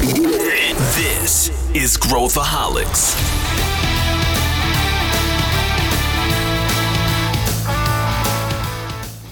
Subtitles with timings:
[0.00, 3.14] This is Growthaholics.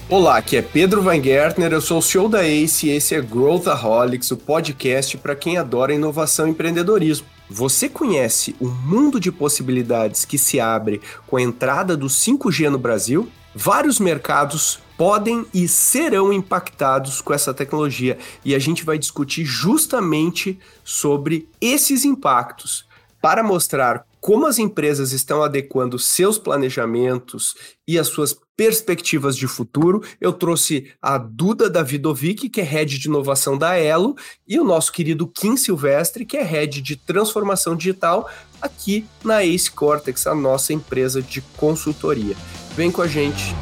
[0.07, 4.29] Olá, aqui é Pedro Weingärtner, eu sou o CEO da ACE e esse é Growthaholics,
[4.29, 7.25] o podcast para quem adora inovação e empreendedorismo.
[7.49, 12.77] Você conhece o mundo de possibilidades que se abre com a entrada do 5G no
[12.77, 13.27] Brasil?
[13.55, 20.59] Vários mercados podem e serão impactados com essa tecnologia e a gente vai discutir justamente
[20.83, 22.85] sobre esses impactos
[23.21, 27.55] para mostrar como as empresas estão adequando seus planejamentos
[27.87, 33.07] e as suas perspectivas de futuro, eu trouxe a Duda Davidovic, que é head de
[33.07, 38.29] inovação da Elo, e o nosso querido Kim Silvestre, que é head de transformação digital
[38.61, 42.35] aqui na Ace Cortex, a nossa empresa de consultoria.
[42.75, 43.55] Vem com a gente.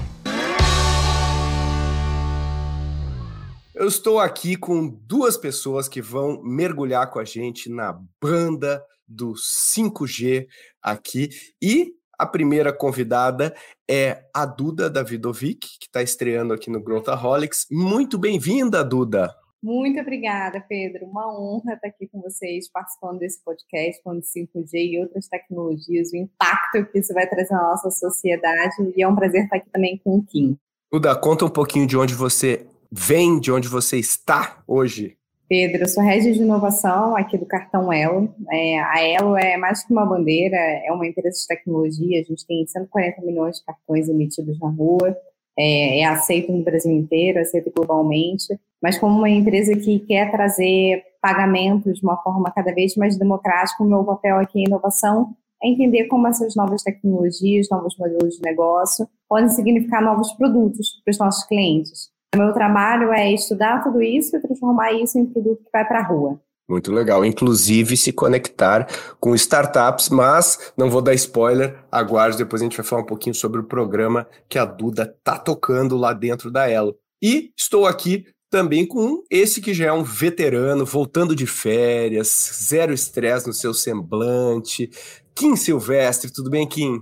[3.80, 9.34] Eu estou aqui com duas pessoas que vão mergulhar com a gente na banda do
[9.34, 10.48] 5G
[10.82, 11.30] aqui.
[11.62, 13.56] E a primeira convidada
[13.88, 17.68] é a Duda Davidovic, que está estreando aqui no Growthaholics.
[17.70, 19.32] Muito bem-vinda, Duda!
[19.62, 21.06] Muito obrigada, Pedro.
[21.06, 26.12] Uma honra estar aqui com vocês, participando desse podcast, falando de 5G e outras tecnologias,
[26.14, 28.74] o impacto que isso vai trazer na nossa sociedade.
[28.96, 30.58] E é um prazer estar aqui também com o Kim.
[30.92, 35.18] Duda, conta um pouquinho de onde você vem, de onde você está hoje.
[35.50, 38.34] Pedro, eu sou rede de inovação aqui do cartão Elo.
[38.52, 42.20] É, a Elo é mais que uma bandeira, é uma empresa de tecnologia.
[42.20, 45.16] A gente tem 140 milhões de cartões emitidos na rua.
[45.58, 48.60] É, é aceito no Brasil inteiro, é aceito globalmente.
[48.82, 53.84] Mas como uma empresa que quer trazer pagamentos de uma forma cada vez mais democrática,
[53.84, 58.42] o meu papel aqui em inovação é entender como essas novas tecnologias, novos modelos de
[58.44, 62.12] negócio podem significar novos produtos para os nossos clientes.
[62.36, 66.04] Meu trabalho é estudar tudo isso e transformar isso em produto que vai para a
[66.04, 66.40] rua.
[66.70, 67.24] Muito legal.
[67.24, 68.88] Inclusive se conectar
[69.20, 73.34] com startups, mas não vou dar spoiler, aguarde, depois a gente vai falar um pouquinho
[73.34, 76.98] sobre o programa que a Duda tá tocando lá dentro da Elo.
[77.22, 82.94] E estou aqui também com esse que já é um veterano, voltando de férias, zero
[82.94, 84.90] estresse no seu semblante.
[85.34, 87.02] Kim Silvestre, tudo bem, Kim?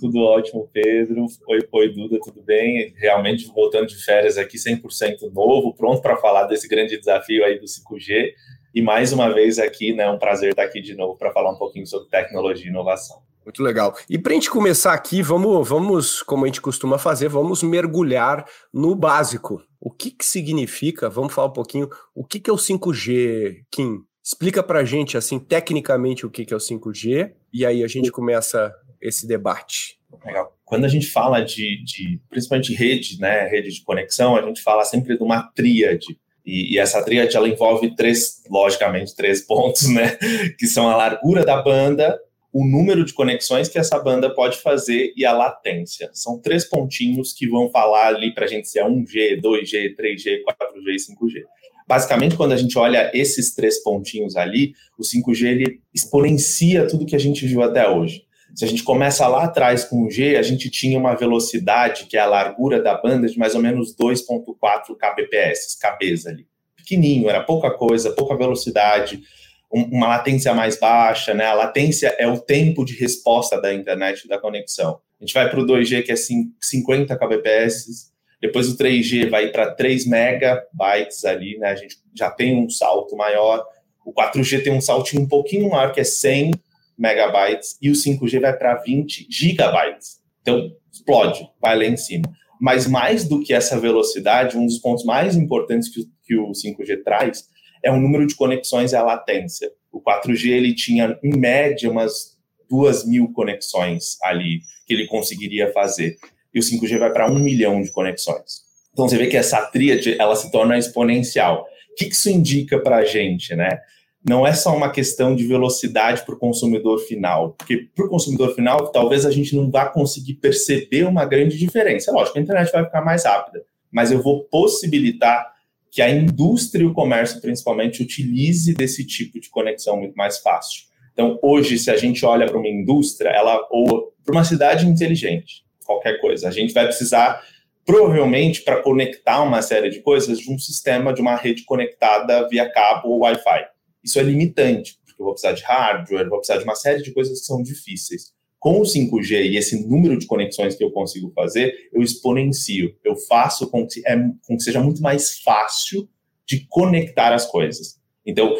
[0.00, 1.26] Tudo ótimo, Pedro.
[1.46, 2.94] Oi, oi, Duda, tudo bem?
[2.96, 7.66] Realmente voltando de férias aqui 100% novo, pronto para falar desse grande desafio aí do
[7.66, 8.32] 5G.
[8.74, 11.58] E mais uma vez aqui, né, um prazer estar aqui de novo para falar um
[11.58, 13.18] pouquinho sobre tecnologia e inovação.
[13.44, 13.94] Muito legal.
[14.08, 18.46] E para a gente começar aqui, vamos, vamos, como a gente costuma fazer, vamos mergulhar
[18.72, 19.62] no básico.
[19.78, 21.10] O que, que significa?
[21.10, 21.88] Vamos falar um pouquinho.
[22.14, 23.98] O que, que é o 5G, Kim?
[24.22, 27.88] Explica para a gente, assim, tecnicamente, o que, que é o 5G, e aí a
[27.88, 29.98] gente começa esse debate?
[30.24, 30.56] Legal.
[30.64, 34.84] Quando a gente fala de, de principalmente rede, né, rede de conexão, a gente fala
[34.84, 36.18] sempre de uma tríade.
[36.44, 40.16] E, e, essa tríade ela envolve três, logicamente, três pontos, né,
[40.58, 42.18] que são a largura da banda,
[42.52, 46.10] o número de conexões que essa banda pode fazer e a latência.
[46.12, 50.42] São três pontinhos que vão falar ali para a gente se é 1G, 2G, 3G,
[50.42, 51.42] 4G e 5G.
[51.86, 57.16] Basicamente, quando a gente olha esses três pontinhos ali, o 5G ele exponencia tudo que
[57.16, 58.24] a gente viu até hoje.
[58.54, 62.16] Se a gente começa lá atrás com o G, a gente tinha uma velocidade, que
[62.16, 66.46] é a largura da banda, de mais ou menos 2,4 kbps, kbs ali.
[66.76, 69.22] Pequenininho, era pouca coisa, pouca velocidade,
[69.70, 71.46] uma latência mais baixa, né?
[71.46, 75.00] A latência é o tempo de resposta da internet da conexão.
[75.20, 79.74] A gente vai para o 2G, que é 50 kbps, depois o 3G vai para
[79.74, 81.68] 3 megabytes ali, né?
[81.68, 83.64] A gente já tem um salto maior.
[84.04, 86.52] O 4G tem um saltinho um pouquinho maior, que é 100
[87.00, 90.20] megabytes e o 5G vai para 20 gigabytes.
[90.42, 92.24] Então, explode, vai lá em cima.
[92.60, 97.02] Mas mais do que essa velocidade, um dos pontos mais importantes que, que o 5G
[97.02, 97.48] traz
[97.82, 99.70] é o número de conexões e a latência.
[99.90, 102.38] O 4G ele tinha, em média, umas
[102.68, 106.16] duas mil conexões ali que ele conseguiria fazer.
[106.54, 108.68] E o 5G vai para um milhão de conexões.
[108.92, 111.64] Então você vê que essa tríade ela se torna exponencial.
[111.92, 113.80] O que isso indica para a gente, né?
[114.26, 118.54] Não é só uma questão de velocidade para o consumidor final, porque para o consumidor
[118.54, 122.12] final, talvez a gente não vá conseguir perceber uma grande diferença.
[122.12, 125.50] Lógico, a internet vai ficar mais rápida, mas eu vou possibilitar
[125.90, 130.84] que a indústria e o comércio, principalmente, utilize desse tipo de conexão muito mais fácil.
[131.12, 135.64] Então, hoje, se a gente olha para uma indústria, ela ou para uma cidade inteligente,
[135.84, 137.42] qualquer coisa, a gente vai precisar
[137.84, 142.70] provavelmente para conectar uma série de coisas de um sistema de uma rede conectada via
[142.70, 143.66] cabo ou Wi-Fi.
[144.02, 147.12] Isso é limitante, porque eu vou precisar de hardware, vou precisar de uma série de
[147.12, 148.32] coisas que são difíceis.
[148.58, 153.16] Com o 5G e esse número de conexões que eu consigo fazer, eu exponencio, eu
[153.16, 154.16] faço com que, é,
[154.46, 156.08] com que seja muito mais fácil
[156.46, 157.98] de conectar as coisas.
[158.26, 158.54] Então,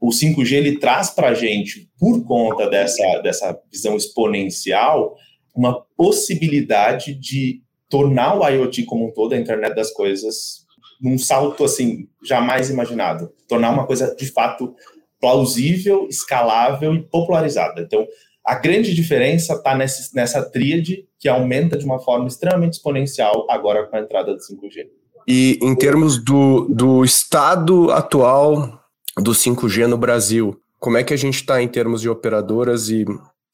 [0.00, 5.16] o 5G ele traz para a gente, por conta dessa, dessa visão exponencial,
[5.54, 10.66] uma possibilidade de tornar o IoT como um todo, a internet das coisas,
[11.02, 14.74] num salto assim jamais imaginado, tornar uma coisa de fato
[15.20, 17.80] plausível, escalável e popularizada.
[17.80, 18.06] Então,
[18.44, 23.96] a grande diferença está nessa tríade que aumenta de uma forma extremamente exponencial agora com
[23.96, 24.86] a entrada do 5G.
[25.28, 28.80] E em termos do, do estado atual
[29.16, 33.04] do 5G no Brasil, como é que a gente está em termos de operadoras e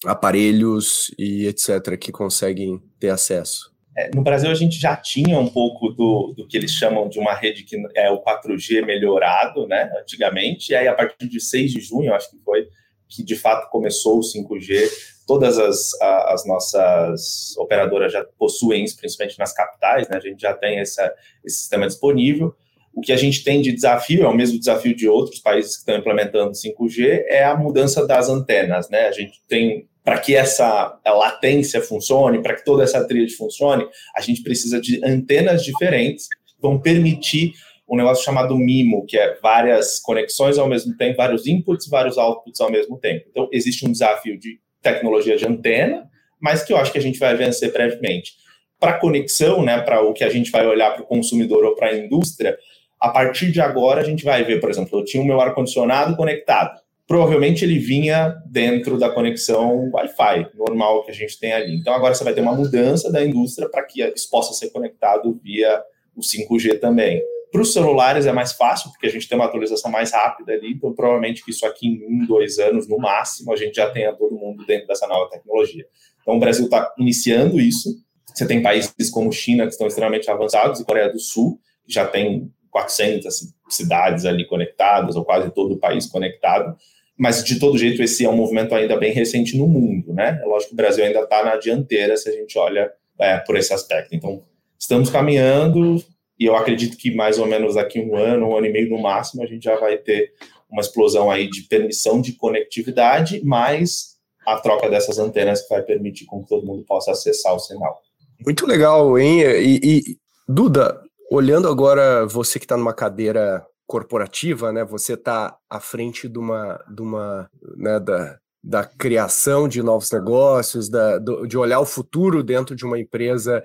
[0.07, 1.99] aparelhos e etc.
[1.99, 3.71] que conseguem ter acesso?
[3.99, 7.19] É, no Brasil, a gente já tinha um pouco do, do que eles chamam de
[7.19, 11.73] uma rede que é o 4G melhorado, né, antigamente, e aí a partir de 6
[11.73, 12.69] de junho, acho que foi,
[13.09, 14.89] que de fato começou o 5G,
[15.27, 20.55] todas as, as nossas operadoras já possuem isso, principalmente nas capitais, né, a gente já
[20.55, 21.13] tem essa,
[21.45, 22.55] esse sistema disponível,
[22.95, 25.79] o que a gente tem de desafio, é o mesmo desafio de outros países que
[25.81, 29.07] estão implementando 5G, é a mudança das antenas, né?
[29.07, 33.87] A gente tem para que essa latência funcione, para que toda essa tríade funcione,
[34.17, 37.53] a gente precisa de antenas diferentes que vão permitir
[37.89, 42.61] um negócio chamado MIMO, que é várias conexões ao mesmo tempo, vários inputs, vários outputs
[42.61, 43.27] ao mesmo tempo.
[43.31, 46.07] Então, existe um desafio de tecnologia de antena,
[46.41, 48.33] mas que eu acho que a gente vai vencer brevemente.
[48.79, 51.89] Para conexão, né, para o que a gente vai olhar para o consumidor ou para
[51.89, 52.57] a indústria,
[53.01, 56.17] a partir de agora, a gente vai ver, por exemplo, eu tinha o meu ar-condicionado
[56.17, 56.79] conectado.
[57.09, 61.75] Provavelmente ele vinha dentro da conexão Wi-Fi normal que a gente tem ali.
[61.75, 65.41] Então, agora você vai ter uma mudança da indústria para que isso possa ser conectado
[65.43, 65.83] via
[66.15, 67.23] o 5G também.
[67.51, 70.73] Para os celulares é mais fácil, porque a gente tem uma atualização mais rápida ali,
[70.73, 74.13] então provavelmente que isso aqui em um, dois anos no máximo, a gente já tenha
[74.13, 75.87] todo mundo dentro dessa nova tecnologia.
[76.21, 77.89] Então o Brasil está iniciando isso.
[78.35, 82.07] Você tem países como China que estão extremamente avançados e Coreia do Sul, que já
[82.07, 83.35] tem 400
[83.71, 86.77] cidades ali conectadas, ou quase todo o país conectado.
[87.19, 90.41] Mas, de todo jeito, esse é um movimento ainda bem recente no mundo, né?
[90.43, 93.57] É lógico que o Brasil ainda está na dianteira se a gente olha é, por
[93.57, 94.15] esse aspecto.
[94.15, 94.43] Então,
[94.79, 96.03] estamos caminhando
[96.39, 99.03] e eu acredito que mais ou menos daqui um ano, um ano e meio no
[99.03, 100.33] máximo, a gente já vai ter
[100.71, 104.17] uma explosão aí de permissão de conectividade, mais
[104.47, 108.01] a troca dessas antenas que vai permitir com que todo mundo possa acessar o sinal.
[108.45, 109.43] Muito legal, hein?
[109.43, 110.17] E, e
[110.47, 114.85] Duda, Olhando agora você que está numa cadeira corporativa, né?
[114.85, 120.91] Você está à frente de uma, de uma, né, da, da criação de novos negócios,
[120.91, 123.65] da, do, de olhar o futuro dentro de uma empresa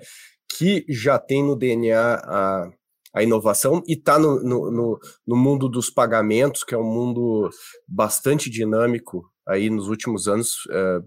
[0.56, 2.70] que já tem no DNA a,
[3.12, 7.50] a inovação e está no, no, no, no, mundo dos pagamentos, que é um mundo
[7.86, 11.04] bastante dinâmico aí nos últimos anos uh,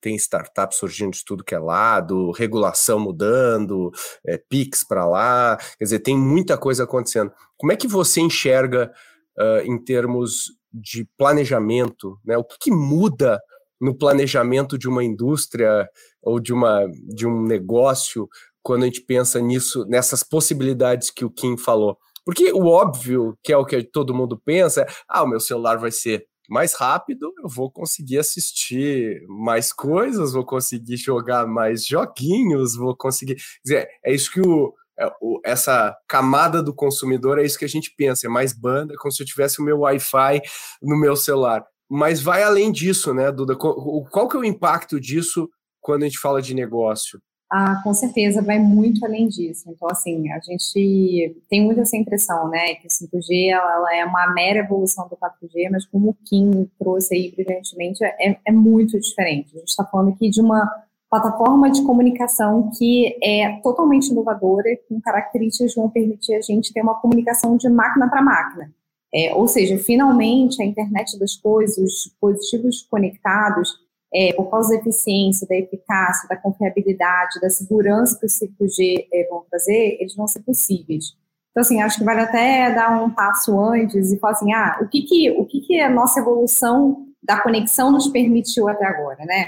[0.00, 3.90] tem startups surgindo de tudo que é lado, regulação mudando,
[4.26, 7.32] é, PIX para lá, quer dizer, tem muita coisa acontecendo.
[7.56, 8.92] Como é que você enxerga
[9.38, 12.36] uh, em termos de planejamento, né?
[12.36, 13.40] O que, que, muda
[13.80, 15.88] no planejamento de uma indústria
[16.22, 16.84] ou de, uma,
[17.14, 18.28] de um negócio
[18.62, 21.96] quando a gente pensa nisso, nessas possibilidades que o Kim falou?
[22.24, 25.76] Porque o óbvio, que é o que todo mundo pensa, é, ah, o meu celular
[25.76, 32.76] vai ser mais rápido, eu vou conseguir assistir mais coisas, vou conseguir jogar mais joguinhos,
[32.76, 33.36] vou conseguir.
[33.36, 35.10] Quer dizer, é isso que o, é,
[35.44, 39.22] essa camada do consumidor é isso que a gente pensa, é mais banda, como se
[39.22, 40.40] eu tivesse o meu Wi-Fi
[40.82, 41.64] no meu celular.
[41.88, 43.56] Mas vai além disso, né, Duda?
[43.56, 45.48] Qual que é o impacto disso
[45.80, 47.20] quando a gente fala de negócio?
[47.56, 49.70] Ah, com certeza vai muito além disso.
[49.70, 54.04] Então, assim, a gente tem muito essa impressão, né, que o 5G ela, ela é
[54.04, 58.98] uma mera evolução do 4G, mas como o Kim trouxe aí brilhantemente, é, é muito
[58.98, 59.54] diferente.
[59.54, 60.68] A gente está falando aqui de uma
[61.08, 66.82] plataforma de comunicação que é totalmente inovadora, com características que vão permitir a gente ter
[66.82, 68.74] uma comunicação de máquina para máquina.
[69.14, 73.83] É, ou seja, finalmente a internet das coisas, os dispositivos conectados,
[74.14, 79.28] é, por causa da eficiência, da eficácia, da confiabilidade, da segurança que o 5G é,
[79.28, 81.16] vão trazer, eles vão ser possíveis.
[81.50, 84.88] Então, assim, acho que vale até dar um passo antes e falar assim, ah, o
[84.88, 89.46] que que, o que, que a nossa evolução da conexão nos permitiu até agora, né?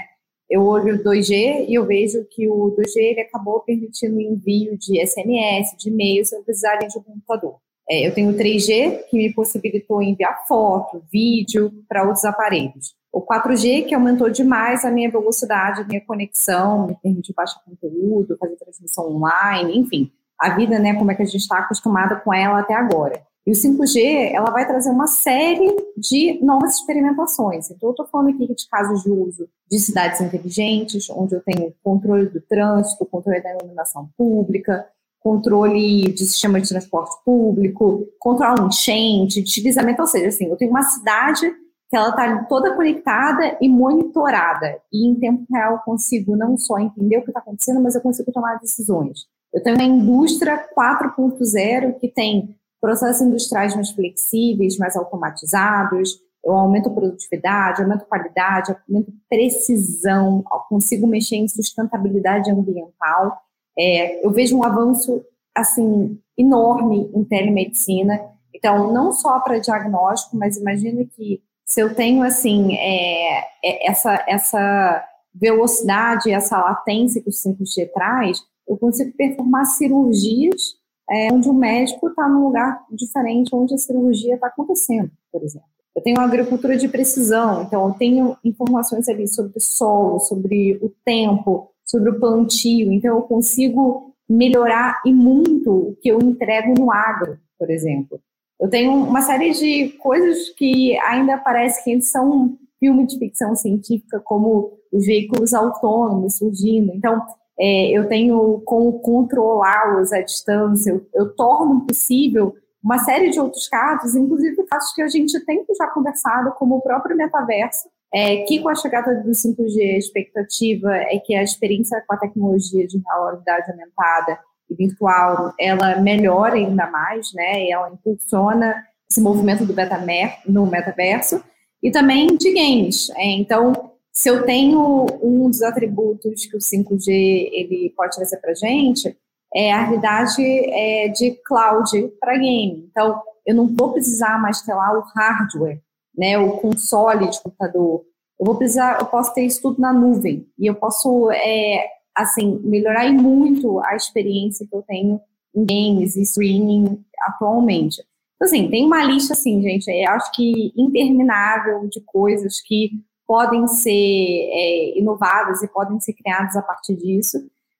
[0.49, 4.77] Eu olho o 2G e eu vejo que o 2G ele acabou permitindo o envio
[4.77, 7.57] de SMS, de e-mail, sem precisarem de um computador.
[7.89, 12.95] É, eu tenho o 3G, que me possibilitou enviar foto, vídeo para outros aparelhos.
[13.17, 18.37] O 4G, que aumentou demais a minha velocidade, a minha conexão, me permitiu baixar conteúdo,
[18.37, 22.31] fazer transmissão online, enfim, a vida, né, como é que a gente está acostumada com
[22.31, 23.19] ela até agora.
[23.43, 27.71] E o 5G, ela vai trazer uma série de novas experimentações.
[27.71, 31.73] Então, eu estou falando aqui de casos de uso de cidades inteligentes, onde eu tenho
[31.83, 34.85] controle do trânsito, controle da iluminação pública,
[35.19, 40.69] controle de sistema de transporte público, controlar um enchente, deslizamento, ou seja, assim, eu tenho
[40.69, 41.51] uma cidade
[41.89, 44.79] que ela está toda conectada e monitorada.
[44.91, 48.01] E em tempo real eu consigo não só entender o que está acontecendo, mas eu
[48.01, 49.25] consigo tomar decisões.
[49.53, 56.89] Eu tenho a indústria 4.0 que tem processos industriais mais flexíveis, mais automatizados, eu aumento
[56.91, 63.41] produtividade, aumento qualidade, aumento precisão, consigo mexer em sustentabilidade ambiental.
[63.77, 65.23] É, eu vejo um avanço
[65.55, 68.19] assim enorme em telemedicina.
[68.53, 74.25] Então, não só para diagnóstico, mas imagina que se eu tenho assim é, é essa
[74.27, 75.05] essa
[75.39, 80.75] velocidade, essa latência que o 5G traz, eu consigo performar cirurgias
[81.09, 85.67] é, onde o médico está num lugar diferente, onde a cirurgia está acontecendo, por exemplo.
[85.95, 90.93] Eu tenho agricultura de precisão, então eu tenho informações ali sobre o solo, sobre o
[91.03, 96.91] tempo, sobre o plantio, então eu consigo melhorar e muito o que eu entrego no
[96.91, 98.19] agro, por exemplo.
[98.59, 104.19] Eu tenho uma série de coisas que ainda parece que são filme de ficção científica,
[104.19, 106.91] como os veículos autônomos surgindo.
[106.93, 107.21] Então,
[107.59, 113.67] é, eu tenho como controlá-los à distância, eu, eu, torno possível uma série de outros
[113.67, 118.61] casos, inclusive casos que a gente tem já conversado, como o próprio metaverso, é, que
[118.61, 123.01] com a chegada do 5G, a expectativa é que a experiência com a tecnologia de
[123.05, 130.65] realidade aumentada virtual, ela melhora ainda mais, né, ela impulsiona esse movimento do metamer, no
[130.65, 131.41] metaverso,
[131.81, 133.09] e também de games.
[133.11, 138.53] É, então, se eu tenho um dos atributos que o 5G ele pode trazer para
[138.53, 139.15] gente,
[139.55, 142.87] é a realidade é, de cloud para game.
[142.89, 145.81] Então, eu não vou precisar mais ter lá o hardware,
[146.17, 148.03] né, o console de computador.
[148.39, 152.59] Eu vou precisar, eu posso ter isso tudo na nuvem e eu posso, é, assim,
[152.63, 155.21] melhorar muito a experiência que eu tenho
[155.55, 158.01] em games e streaming atualmente.
[158.35, 162.91] Então, assim, tem uma lista, assim, gente, eu acho que interminável de coisas que
[163.25, 167.37] podem ser é, inovadas e podem ser criadas a partir disso,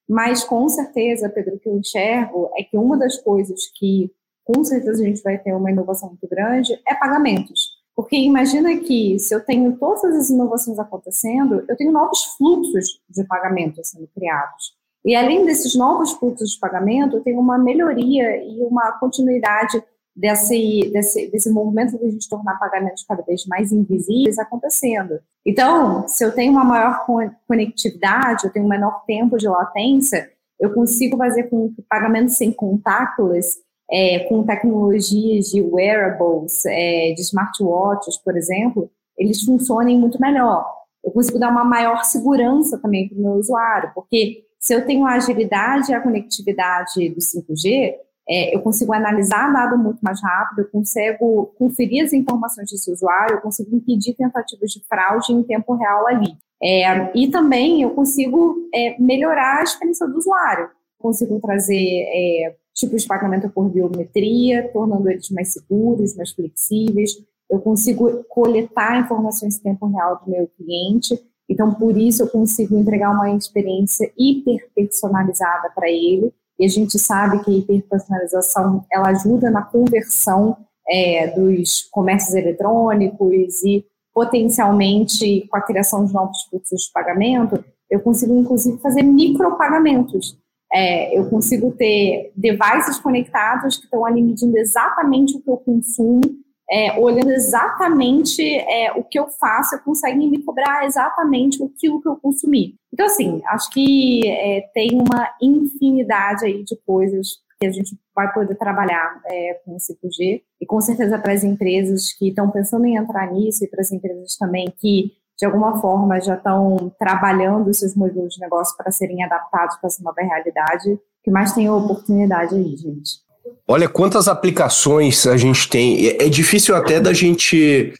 [0.07, 4.11] mas com certeza, Pedro, o que eu enxergo é que uma das coisas que
[4.43, 7.76] com certeza a gente vai ter uma inovação muito grande é pagamentos.
[7.97, 13.23] Porque imagina que se eu tenho todas as inovações acontecendo, eu tenho novos fluxos de
[13.23, 14.77] pagamento sendo criados.
[15.03, 19.83] E além desses novos fluxos de pagamento, eu tenho uma melhoria e uma continuidade
[20.15, 25.19] desse, desse, desse movimento de a gente tornar pagamentos cada vez mais invisíveis acontecendo.
[25.43, 27.03] Então, se eu tenho uma maior
[27.47, 32.51] conectividade, eu tenho um menor tempo de latência, eu consigo fazer com que pagamentos sem
[32.51, 33.57] contactless,
[33.89, 40.65] é, com tecnologias de wearables, é, de smartwatches, por exemplo, eles funcionem muito melhor.
[41.03, 45.05] Eu consigo dar uma maior segurança também para o meu usuário, porque se eu tenho
[45.05, 47.95] a agilidade e a conectividade do 5G,
[48.29, 53.35] é, eu consigo analisar dado muito mais rápido, eu consigo conferir as informações desse usuário,
[53.35, 56.35] eu consigo impedir tentativas de fraude em tempo real ali.
[56.61, 60.69] É, e também eu consigo é, melhorar a experiência do usuário.
[60.99, 67.11] Consigo trazer é, tipos de pagamento por biometria, tornando eles mais seguros, mais flexíveis.
[67.49, 71.19] Eu consigo coletar informações em tempo real do meu cliente.
[71.49, 76.97] Então, por isso, eu consigo entregar uma experiência hiper personalizada para ele e a gente
[76.99, 80.57] sabe que a hiperpersonalização ela ajuda na conversão
[80.89, 87.99] é, dos comércios eletrônicos e potencialmente com a criação de novos fluxos de pagamento, eu
[87.99, 90.37] consigo inclusive fazer micropagamentos.
[90.73, 96.21] É, eu consigo ter devices conectados que estão ali medindo exatamente o que eu consumo
[96.69, 102.09] é, olhando exatamente é, o que eu faço, eu conseguem me cobrar exatamente aquilo que
[102.09, 102.75] eu consumi.
[102.93, 108.31] Então, assim, acho que é, tem uma infinidade aí de coisas que a gente vai
[108.33, 112.85] poder trabalhar é, com o 5G e com certeza para as empresas que estão pensando
[112.85, 117.73] em entrar nisso e para as empresas também que de alguma forma já estão trabalhando
[117.73, 122.55] seus modelos de negócio para serem adaptados para essa nova realidade, que mais tem oportunidade
[122.55, 123.27] aí, gente.
[123.67, 126.07] Olha quantas aplicações a gente tem.
[126.07, 127.93] É, é difícil até da gente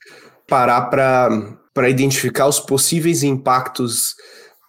[0.47, 4.15] parar para identificar os possíveis impactos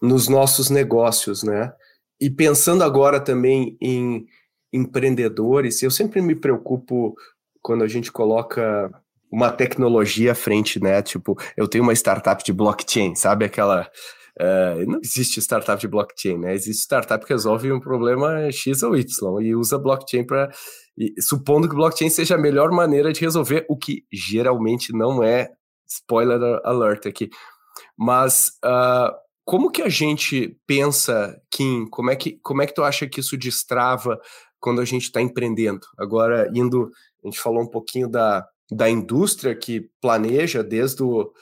[0.02, 1.72] nos nossos negócios, né?
[2.20, 4.26] E pensando agora também em
[4.72, 7.14] empreendedores, eu sempre me preocupo
[7.62, 8.90] quando a gente coloca
[9.30, 11.02] uma tecnologia à frente, né?
[11.02, 13.88] Tipo, eu tenho uma startup de blockchain, sabe aquela
[14.40, 16.54] Uh, não existe startup de blockchain, né?
[16.54, 20.48] Existe startup que resolve um problema X ou Y e usa blockchain para.
[21.20, 25.50] Supondo que blockchain seja a melhor maneira de resolver, o que geralmente não é,
[25.88, 27.28] spoiler alert aqui.
[27.96, 29.12] Mas uh,
[29.44, 31.86] como que a gente pensa, Kim?
[31.90, 34.20] Como é, que, como é que tu acha que isso destrava
[34.60, 35.80] quando a gente está empreendendo?
[35.98, 36.92] Agora, indo,
[37.24, 41.32] a gente falou um pouquinho da, da indústria que planeja desde o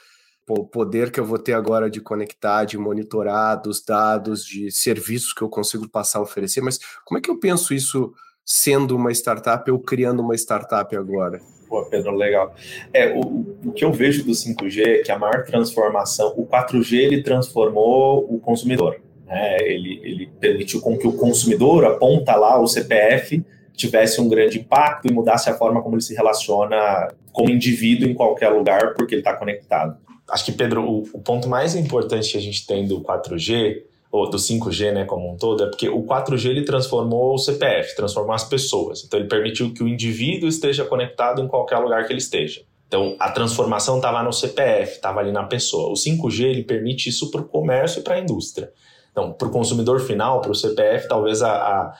[0.72, 5.42] poder que eu vou ter agora de conectar, de monitorar dos dados, de serviços que
[5.42, 8.12] eu consigo passar a oferecer, mas como é que eu penso isso
[8.44, 11.40] sendo uma startup ou criando uma startup agora?
[11.68, 12.54] Pô, Pedro, legal.
[12.92, 16.96] É, o, o que eu vejo do 5G é que a maior transformação, o 4G
[16.96, 19.00] ele transformou o consumidor.
[19.26, 19.56] Né?
[19.62, 23.44] Ele, ele permitiu com que o consumidor aponta lá o CPF
[23.76, 28.14] tivesse um grande impacto e mudasse a forma como ele se relaciona como indivíduo em
[28.14, 29.98] qualquer lugar, porque ele está conectado.
[30.28, 34.28] Acho que, Pedro, o, o, ponto mais importante que a gente tem do 4G, ou
[34.30, 38.34] do 5G, né, como um todo, é porque o 4G ele transformou o CPF, transformou
[38.34, 39.04] as pessoas.
[39.04, 42.62] Então, ele permitiu que o indivíduo esteja conectado em qualquer lugar que ele esteja.
[42.88, 45.90] Então, a transformação estava no CPF, estava ali na pessoa.
[45.90, 48.72] O 5G ele permite isso para o comércio e para a indústria.
[49.10, 51.96] Então, para o consumidor final, para o CPF, talvez a, a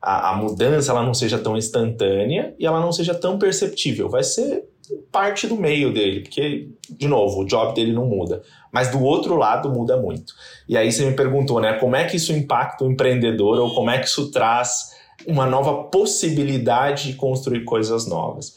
[0.00, 4.08] a, a mudança ela não seja tão instantânea e ela não seja tão perceptível.
[4.08, 4.64] Vai ser
[5.10, 8.42] parte do meio dele, porque, de novo, o job dele não muda.
[8.72, 10.32] Mas do outro lado muda muito.
[10.68, 13.90] E aí você me perguntou, né, como é que isso impacta o empreendedor ou como
[13.90, 14.94] é que isso traz
[15.26, 18.54] uma nova possibilidade de construir coisas novas.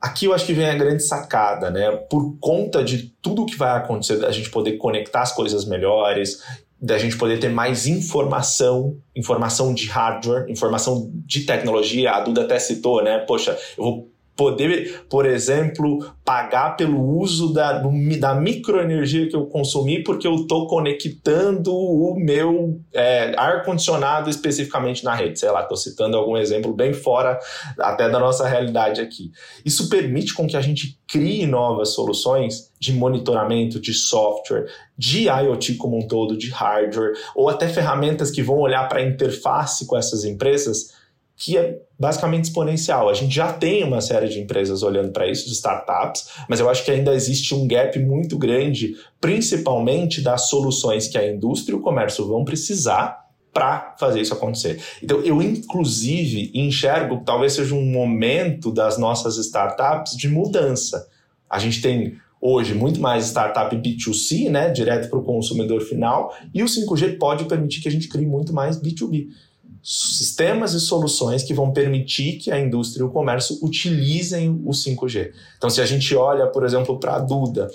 [0.00, 1.90] Aqui eu acho que vem a grande sacada, né?
[1.90, 6.42] Por conta de tudo que vai acontecer, a gente poder conectar as coisas melhores
[6.86, 12.12] da gente poder ter mais informação, informação de hardware, informação de tecnologia.
[12.12, 13.18] A Duda até citou, né?
[13.18, 17.82] Poxa, eu vou poder, por exemplo, pagar pelo uso da,
[18.20, 25.14] da microenergia que eu consumi porque eu estou conectando o meu é, ar-condicionado especificamente na
[25.14, 25.38] rede.
[25.38, 27.38] Sei lá, estou citando algum exemplo bem fora
[27.78, 29.32] até da nossa realidade aqui.
[29.64, 34.66] Isso permite com que a gente crie novas soluções de monitoramento, de software,
[34.98, 39.06] de IoT como um todo, de hardware, ou até ferramentas que vão olhar para a
[39.06, 40.94] interface com essas empresas
[41.36, 43.10] que é basicamente exponencial.
[43.10, 46.68] A gente já tem uma série de empresas olhando para isso, de startups, mas eu
[46.68, 51.78] acho que ainda existe um gap muito grande, principalmente das soluções que a indústria e
[51.78, 54.82] o comércio vão precisar para fazer isso acontecer.
[55.02, 61.08] Então, eu inclusive enxergo que talvez seja um momento das nossas startups de mudança.
[61.48, 66.62] A gente tem hoje muito mais startup B2C, né, direto para o consumidor final, e
[66.62, 69.28] o 5G pode permitir que a gente crie muito mais B2B
[69.82, 75.32] sistemas e soluções que vão permitir que a indústria e o comércio utilizem o 5G.
[75.56, 77.68] Então, se a gente olha, por exemplo, para a Duda,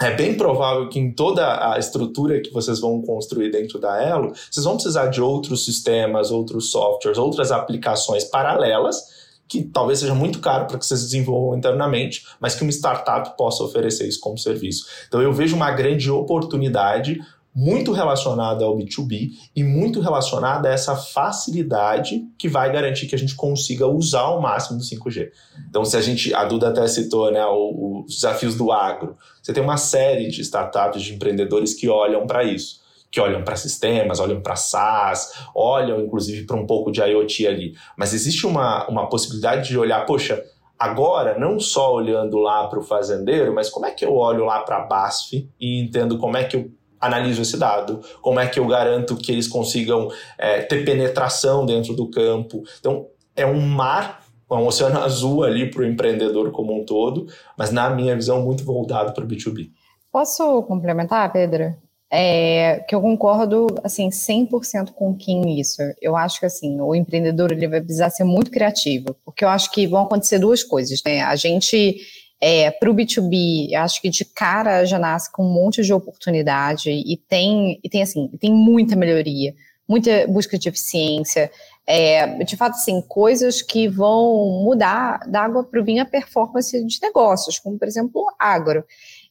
[0.00, 4.32] é bem provável que em toda a estrutura que vocês vão construir dentro da Elo,
[4.50, 10.38] vocês vão precisar de outros sistemas, outros softwares, outras aplicações paralelas que talvez seja muito
[10.38, 14.86] caro para que vocês desenvolvam internamente, mas que uma startup possa oferecer isso como serviço.
[15.08, 17.20] Então eu vejo uma grande oportunidade
[17.54, 23.18] muito relacionada ao B2B e muito relacionada a essa facilidade que vai garantir que a
[23.18, 25.30] gente consiga usar o máximo do 5G.
[25.68, 29.62] Então, se a gente, a Duda até citou né, os desafios do agro, você tem
[29.62, 34.40] uma série de startups, de empreendedores que olham para isso, que olham para sistemas, olham
[34.40, 37.74] para SaaS, olham inclusive para um pouco de IoT ali.
[37.96, 40.40] Mas existe uma, uma possibilidade de olhar, poxa,
[40.78, 44.60] agora não só olhando lá para o fazendeiro, mas como é que eu olho lá
[44.60, 48.00] para a BASF e entendo como é que eu analiso esse dado?
[48.20, 52.62] Como é que eu garanto que eles consigam é, ter penetração dentro do campo?
[52.78, 57.26] Então, é um mar, é um oceano azul ali para o empreendedor como um todo,
[57.56, 59.70] mas na minha visão, muito voltado para o B2B.
[60.12, 61.74] Posso complementar, Pedro?
[62.12, 65.62] É, que eu concordo, assim, 100% com o Kim.
[66.02, 69.70] Eu acho que, assim, o empreendedor, ele vai precisar ser muito criativo, porque eu acho
[69.70, 71.22] que vão acontecer duas coisas, né?
[71.22, 72.00] A gente
[72.40, 76.90] é, para o B2B, acho que de cara já nasce com um monte de oportunidade
[76.90, 79.54] e tem, e tem assim, tem muita melhoria,
[79.86, 81.50] muita busca de eficiência,
[81.86, 86.84] é, de fato, assim, coisas que vão mudar da água para o vinho a performance
[86.86, 88.84] de negócios, como, por exemplo, agro.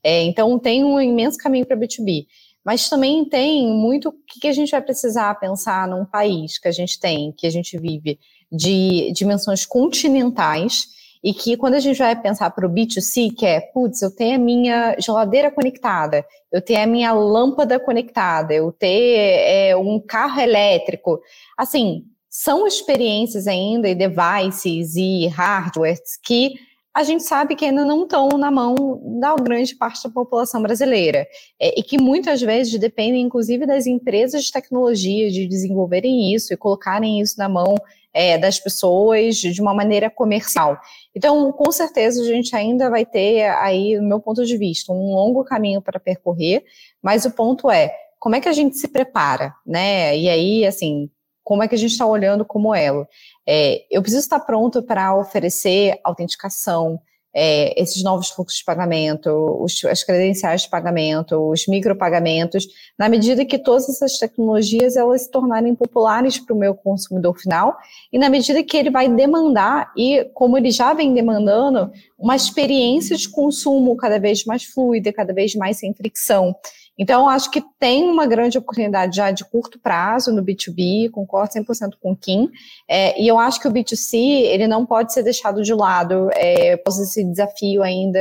[0.03, 2.25] É, então, tem um imenso caminho para B2B.
[2.65, 6.71] Mas também tem muito o que a gente vai precisar pensar num país que a
[6.71, 8.19] gente tem, que a gente vive,
[8.51, 10.87] de dimensões continentais,
[11.23, 14.35] e que quando a gente vai pensar para o B2C, que é, putz, eu tenho
[14.35, 20.39] a minha geladeira conectada, eu tenho a minha lâmpada conectada, eu tenho é, um carro
[20.39, 21.19] elétrico,
[21.57, 26.53] assim, são experiências ainda e devices e hardwares que
[26.93, 28.75] a gente sabe que ainda não estão na mão
[29.19, 31.27] da grande parte da população brasileira.
[31.59, 36.57] É, e que muitas vezes dependem, inclusive, das empresas de tecnologia de desenvolverem isso e
[36.57, 37.75] colocarem isso na mão
[38.13, 40.79] é, das pessoas de uma maneira comercial.
[41.15, 45.13] Então, com certeza, a gente ainda vai ter aí, no meu ponto de vista, um
[45.13, 46.63] longo caminho para percorrer,
[47.01, 50.17] mas o ponto é como é que a gente se prepara, né?
[50.17, 51.09] E aí, assim,
[51.43, 53.07] como é que a gente está olhando como elo?
[53.47, 56.99] É, eu preciso estar pronto para oferecer autenticação,
[57.33, 59.29] é, esses novos fluxos de pagamento,
[59.61, 65.31] os, as credenciais de pagamento, os micropagamentos, na medida que todas essas tecnologias elas se
[65.31, 67.77] tornarem populares para o meu consumidor final
[68.11, 73.15] e na medida que ele vai demandar e como ele já vem demandando uma experiência
[73.15, 76.55] de consumo cada vez mais fluida, cada vez mais sem fricção.
[76.99, 81.93] Então, acho que tem uma grande oportunidade já de curto prazo no B2B, concordo 100%
[82.01, 82.49] com o Kim,
[82.89, 86.75] é, e eu acho que o B2C, ele não pode ser deixado de lado, é,
[86.75, 88.19] pós esse desafio ainda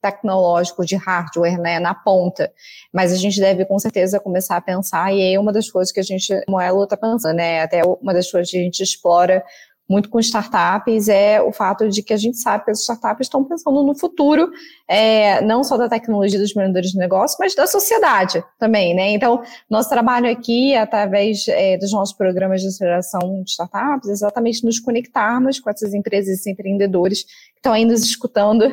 [0.00, 2.52] tecnológico de hardware, né, na ponta,
[2.92, 6.00] mas a gente deve com certeza começar a pensar, e aí uma das coisas que
[6.00, 9.44] a gente, como ela está pensando, né, até uma das coisas que a gente explora
[9.88, 13.44] muito com startups é o fato de que a gente sabe que as startups estão
[13.44, 14.50] pensando no futuro,
[14.88, 19.10] é, não só da tecnologia dos vendedores de negócio, mas da sociedade também, né?
[19.10, 24.64] Então, nosso trabalho aqui, através é, dos nossos programas de aceleração de startups, é exatamente
[24.64, 28.64] nos conectarmos com essas empresas e empreendedores que estão aí nos escutando,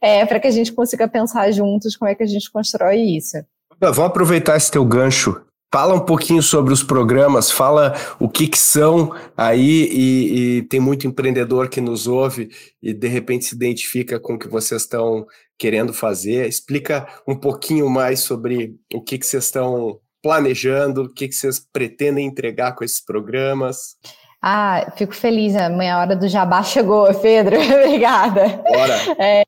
[0.00, 3.38] é, para que a gente consiga pensar juntos como é que a gente constrói isso.
[3.80, 8.58] Vamos aproveitar esse teu gancho Fala um pouquinho sobre os programas, fala o que, que
[8.58, 12.48] são aí, e, e, tem muito empreendedor que nos ouve
[12.82, 15.26] e de repente se identifica com o que vocês estão
[15.58, 16.48] querendo fazer.
[16.48, 21.60] Explica um pouquinho mais sobre o que, que vocês estão planejando, o que, que vocês
[21.70, 23.96] pretendem entregar com esses programas.
[24.40, 28.46] Ah, fico feliz, a minha hora do jabá chegou, Pedro, obrigada.
[28.48, 29.16] Bora.
[29.18, 29.42] É,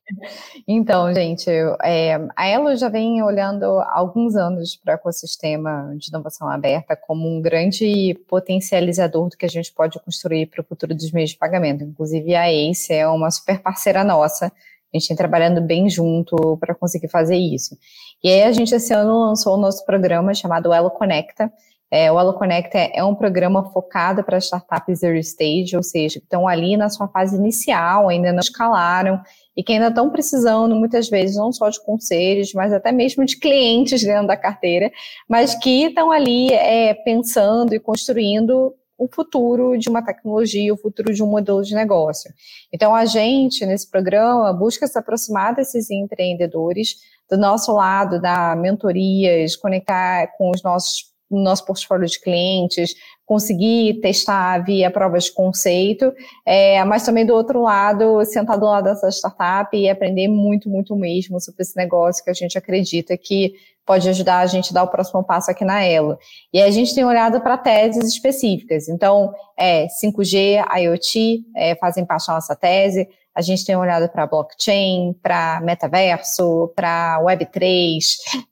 [0.67, 1.49] então, gente,
[1.85, 6.97] é, a Elo já vem olhando há alguns anos para o ecossistema de inovação aberta
[6.97, 11.31] como um grande potencializador do que a gente pode construir para o futuro dos meios
[11.31, 11.85] de pagamento.
[11.85, 16.75] Inclusive, a ACE é uma super parceira nossa, a gente tem trabalhando bem junto para
[16.75, 17.79] conseguir fazer isso.
[18.25, 21.49] E aí, a gente esse ano lançou o nosso programa chamado Elo Conecta,
[21.91, 26.21] é, o Elo Connect é, é um programa focado para startups early stage, ou seja,
[26.21, 29.21] que estão ali na sua fase inicial, ainda não escalaram,
[29.57, 33.37] e que ainda estão precisando, muitas vezes, não só de conselhos, mas até mesmo de
[33.37, 34.91] clientes dentro da carteira,
[35.29, 41.13] mas que estão ali é, pensando e construindo o futuro de uma tecnologia, o futuro
[41.13, 42.31] de um modelo de negócio.
[42.73, 46.97] Então, a gente, nesse programa, busca se aproximar desses empreendedores,
[47.29, 54.01] do nosso lado, da mentorias, conectar com os nossos no nosso portfólio de clientes, conseguir
[54.01, 56.13] testar via provas de conceito,
[56.45, 60.97] é, mas também do outro lado, sentar do lado dessa startup e aprender muito, muito
[60.97, 63.55] mesmo sobre esse negócio que a gente acredita que
[63.87, 66.19] pode ajudar a gente a dar o próximo passo aqui na Elo.
[66.53, 68.89] E a gente tem olhado para teses específicas.
[68.89, 73.09] Então, é 5G, IoT, é, fazem parte da nossa tese.
[73.41, 78.05] A gente tem olhado para blockchain, para metaverso, para Web3,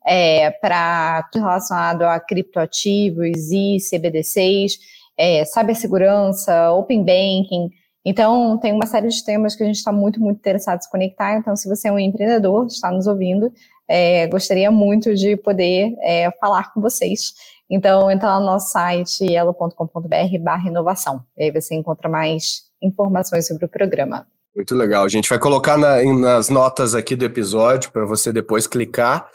[0.07, 4.79] é, para tudo relacionado a criptoativos e CBDCs,
[5.14, 7.68] é, cibersegurança, open banking.
[8.03, 10.90] Então, tem uma série de temas que a gente está muito, muito interessado em se
[10.90, 11.37] conectar.
[11.37, 13.53] Então, se você é um empreendedor, está nos ouvindo,
[13.87, 17.35] é, gostaria muito de poder é, falar com vocês.
[17.68, 21.22] Então, entra lá no nosso site, elo.com.br barra inovação.
[21.37, 24.27] E aí você encontra mais informações sobre o programa.
[24.54, 25.04] Muito legal.
[25.04, 29.28] A gente vai colocar na, nas notas aqui do episódio para você depois clicar.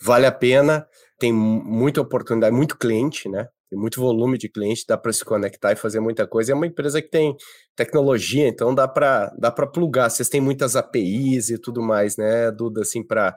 [0.00, 0.86] Vale a pena.
[1.18, 3.48] Tem muita oportunidade, muito cliente, né?
[3.68, 6.52] Tem muito volume de cliente, dá para se conectar e fazer muita coisa.
[6.52, 7.36] É uma empresa que tem
[7.76, 10.10] tecnologia, então dá para dá para plugar.
[10.10, 13.34] Vocês têm muitas APIs e tudo mais, né, Duda, assim, para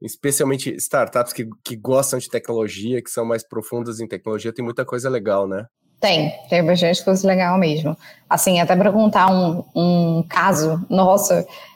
[0.00, 4.84] especialmente startups que, que gostam de tecnologia, que são mais profundas em tecnologia, tem muita
[4.84, 5.66] coisa legal, né?
[6.00, 7.96] Tem, tem bastante coisa legal mesmo.
[8.28, 11.32] Assim, até para contar um, um caso nosso,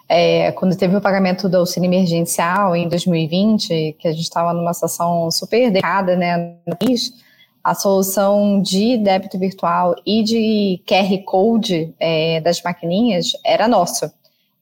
[0.09, 4.75] é, quando teve o pagamento do auxílio emergencial em 2020, que a gente estava numa
[4.75, 7.13] situação super delicada, né, no país,
[7.63, 14.13] a solução de débito virtual e de QR Code é, das maquininhas era nossa,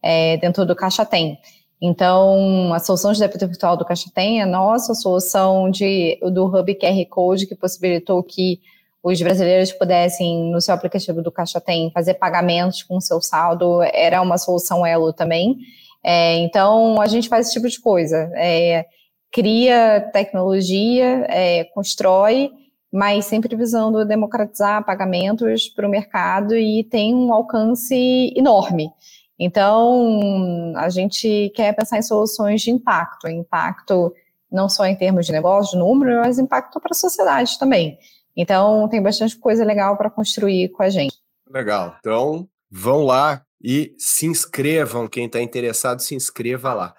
[0.03, 1.39] é, dentro do Caixa Tem.
[1.81, 6.47] Então, a solução de débito virtual do Caixa Tem é nossa, a solução de, do
[6.47, 8.61] Hub QR Code, que possibilitou que
[9.03, 14.21] os brasileiros pudessem, no seu aplicativo do Caixa Tem, fazer pagamentos com seu saldo, era
[14.21, 15.57] uma solução Elo também.
[16.05, 18.31] É, então, a gente faz esse tipo de coisa.
[18.35, 18.87] É,
[19.31, 22.51] cria tecnologia, é, constrói,
[22.93, 28.91] mas sempre visando democratizar pagamentos para o mercado e tem um alcance enorme.
[29.39, 34.13] Então, a gente quer pensar em soluções de impacto, impacto
[34.51, 37.99] não só em termos de negócio, de número, mas impacto para a sociedade também.
[38.41, 41.17] Então, tem bastante coisa legal para construir com a gente.
[41.51, 41.97] Legal.
[41.99, 45.09] Então, vão lá e se inscrevam.
[45.09, 46.95] Quem está interessado, se inscreva lá.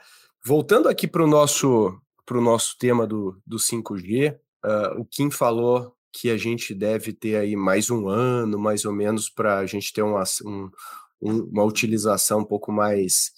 [0.46, 1.98] Voltando aqui para o nosso,
[2.30, 7.38] nosso tema do, do 5G, uh, ah, o Kim falou que a gente deve ter
[7.38, 10.70] aí mais um ano, mais ou menos, para a gente ter uma, um,
[11.22, 13.32] uma utilização um pouco mais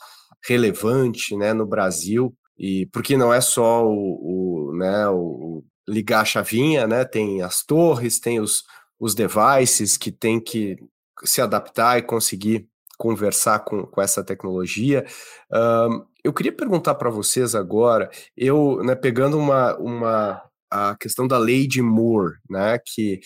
[0.43, 6.25] relevante né, no Brasil, e porque não é só o, o né, o, ligar a
[6.25, 8.63] chavinha, né, tem as torres, tem os,
[8.99, 10.77] os devices que tem que
[11.23, 15.05] se adaptar e conseguir conversar com, com essa tecnologia.
[15.51, 21.37] Um, eu queria perguntar para vocês agora, eu, né, pegando uma, uma a questão da
[21.37, 23.19] lei de Moore, né, que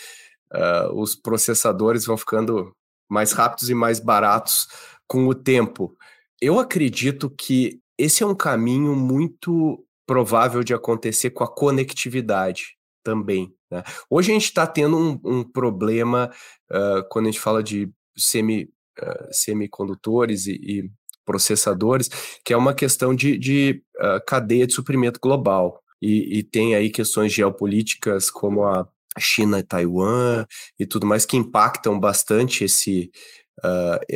[0.54, 2.73] uh, os processadores vão ficando
[3.08, 4.67] mais rápidos e mais baratos
[5.08, 5.95] com o tempo.
[6.41, 13.53] Eu acredito que esse é um caminho muito provável de acontecer com a conectividade também.
[13.71, 13.83] Né?
[14.09, 16.31] Hoje a gente está tendo um, um problema
[16.71, 20.91] uh, quando a gente fala de semi, uh, semicondutores e, e,
[21.25, 22.07] processadores,
[22.43, 25.81] que é uma questão de, de uh, cadeia de suprimento global.
[26.01, 28.87] E, e, tem aí questões geopolíticas como a
[29.17, 30.45] China e Taiwan
[30.77, 33.09] e tudo mais que impactam bastante esse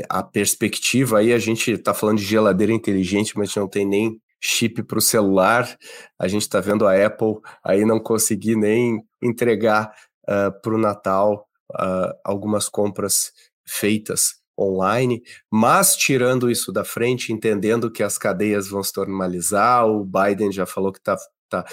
[0.09, 1.19] a perspectiva.
[1.19, 5.01] Aí a gente está falando de geladeira inteligente, mas não tem nem chip para o
[5.01, 5.77] celular.
[6.17, 11.47] A gente está vendo a Apple aí não conseguir nem entregar uh, para o Natal
[11.73, 13.31] uh, algumas compras
[13.65, 20.03] feitas online, mas tirando isso da frente, entendendo que as cadeias vão se normalizar, o
[20.03, 21.15] Biden já falou que está
[21.49, 21.65] tá,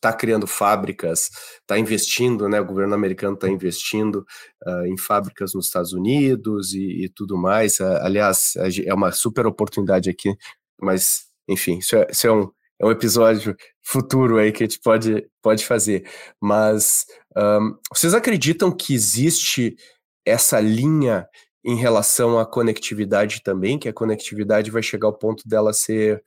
[0.00, 2.60] tá criando fábricas, está investindo, né?
[2.60, 4.24] O governo americano está investindo
[4.66, 7.80] uh, em fábricas nos Estados Unidos e, e tudo mais.
[7.80, 10.34] Uh, aliás, é uma super oportunidade aqui,
[10.80, 14.80] mas enfim, isso é, isso é, um, é um episódio futuro aí que a gente
[14.80, 16.08] pode, pode fazer.
[16.40, 19.76] Mas um, vocês acreditam que existe
[20.24, 21.28] essa linha
[21.64, 26.22] em relação à conectividade também, que a conectividade vai chegar ao ponto dela ser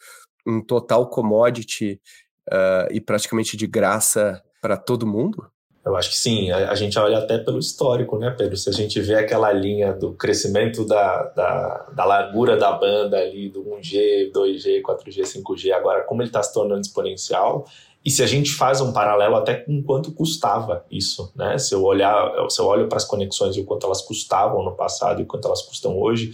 [0.46, 2.02] um total commodity
[2.50, 5.50] uh, e praticamente de graça para todo mundo?
[5.88, 8.58] Eu acho que sim, a, a, gente olha até pelo histórico, né, Pedro?
[8.58, 13.48] Se a gente vê aquela linha do crescimento da, da, da largura da banda ali,
[13.48, 17.66] do 1G, 2G, 4G, 5G, agora como ele está se tornando exponencial,
[18.04, 21.58] e se a gente faz um paralelo até com quanto custava isso, né?
[21.58, 24.76] Se eu olhar, se eu olho para as conexões e o quanto elas custavam no
[24.76, 26.32] passado e o quanto elas custam hoje,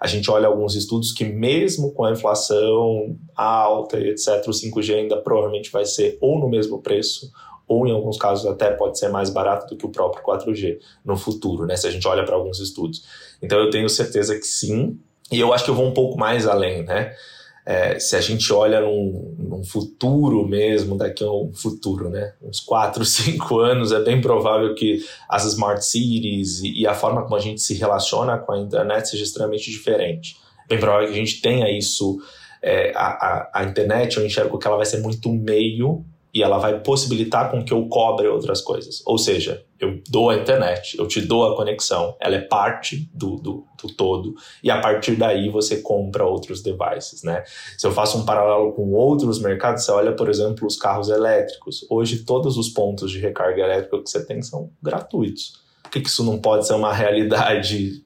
[0.00, 4.94] a gente olha alguns estudos que mesmo com a inflação alta e etc, o 5G
[4.94, 7.30] ainda provavelmente vai ser ou no mesmo preço
[7.68, 11.16] ou em alguns casos até pode ser mais barato do que o próprio 4G no
[11.16, 11.76] futuro, né?
[11.76, 13.04] Se a gente olha para alguns estudos.
[13.42, 14.98] Então eu tenho certeza que sim,
[15.30, 17.12] e eu acho que eu vou um pouco mais além, né?
[17.64, 22.32] É, se a gente olha num, num, futuro mesmo, daqui a um futuro, né?
[22.40, 27.24] Uns 4, 5 anos, é bem provável que as smart cities e, e a forma
[27.24, 30.36] como a gente se relaciona com a internet seja extremamente diferente.
[30.68, 32.18] Bem provável que a gente tenha isso.
[32.62, 36.04] É, a, a, a internet, eu enxergo que ela vai ser muito meio
[36.36, 39.02] e ela vai possibilitar com que eu cobre outras coisas.
[39.06, 43.36] Ou seja, eu dou a internet, eu te dou a conexão, ela é parte do,
[43.36, 47.42] do, do, todo, e a partir daí você compra outros devices, né?
[47.78, 51.86] Se eu faço um paralelo com outros mercados, você olha, por exemplo, os carros elétricos.
[51.88, 55.64] Hoje, todos os pontos de recarga elétrica que você tem são gratuitos.
[55.84, 58.04] Por que, que isso não pode ser uma realidade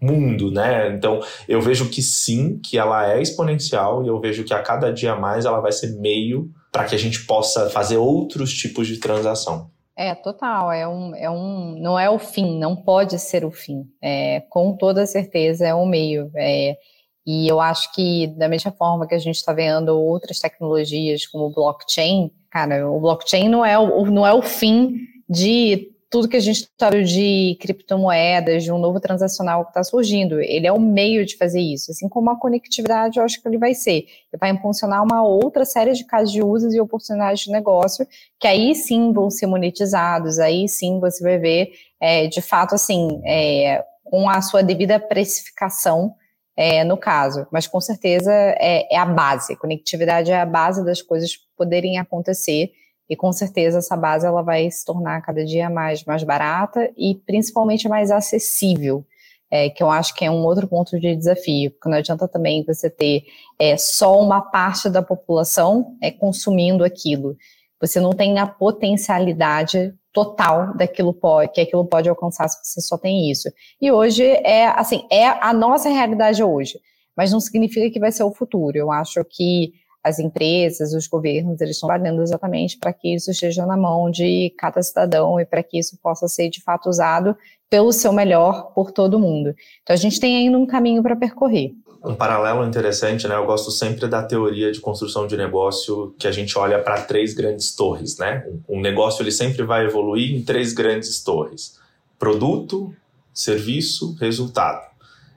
[0.00, 0.88] mundo, né?
[0.96, 4.90] Então, eu vejo que sim, que ela é exponencial, e eu vejo que a cada
[4.90, 8.96] dia mais ela vai ser meio para que a gente possa fazer outros tipos de
[8.96, 9.70] transação.
[9.94, 13.84] É, total, é um, é um, não é o fim, não pode ser o fim,
[14.00, 16.78] é, com toda certeza é o meio, é,
[17.26, 21.52] e eu acho que da mesma forma que a gente está vendo outras tecnologias como
[21.52, 24.96] blockchain, cara, o blockchain não é o, não é o fim
[25.28, 30.42] de tudo que a gente está de criptomoedas, de um novo transacional que está surgindo.
[30.42, 31.90] Ele é o meio de fazer isso.
[31.90, 34.04] Assim como a conectividade, eu acho que ele vai ser.
[34.30, 38.06] Ele vai impulsionar uma outra série de casos de usos e oportunidades de negócio,
[38.38, 43.22] que aí sim vão ser monetizados, aí sim você vai ver, é, de fato, assim,
[43.24, 46.14] é, com a sua devida precificação,
[46.54, 47.46] é, no caso.
[47.50, 49.56] Mas com certeza é, é a base.
[49.56, 52.70] Conectividade é a base das coisas poderem acontecer
[53.08, 57.14] e com certeza essa base ela vai se tornar cada dia mais, mais barata e
[57.26, 59.04] principalmente mais acessível,
[59.50, 62.64] é, que eu acho que é um outro ponto de desafio, porque não adianta também
[62.64, 63.24] você ter
[63.58, 67.36] é, só uma parte da população é, consumindo aquilo.
[67.80, 72.96] Você não tem a potencialidade total daquilo pode, que aquilo pode alcançar se você só
[72.96, 73.50] tem isso.
[73.80, 76.78] E hoje é assim, é a nossa realidade hoje,
[77.16, 78.76] mas não significa que vai ser o futuro.
[78.76, 83.64] Eu acho que as empresas, os governos, eles estão trabalhando exatamente para que isso esteja
[83.64, 87.36] na mão de cada cidadão e para que isso possa ser de fato usado
[87.70, 89.54] pelo seu melhor por todo mundo.
[89.82, 91.72] Então a gente tem ainda um caminho para percorrer.
[92.04, 93.36] Um paralelo interessante, né?
[93.36, 97.32] Eu gosto sempre da teoria de construção de negócio que a gente olha para três
[97.32, 98.44] grandes torres, né?
[98.68, 101.78] Um negócio ele sempre vai evoluir em três grandes torres:
[102.18, 102.92] produto,
[103.32, 104.84] serviço, resultado.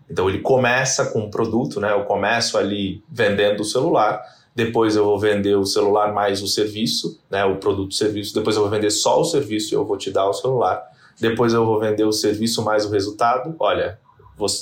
[0.09, 1.91] Então ele começa com um produto, né?
[1.91, 4.23] Eu começo ali vendendo o celular,
[4.55, 7.43] depois eu vou vender o celular mais o serviço, né?
[7.43, 10.29] O produto serviço, depois eu vou vender só o serviço e eu vou te dar
[10.29, 10.81] o celular.
[11.19, 13.53] Depois eu vou vender o serviço mais o resultado.
[13.59, 13.99] Olha,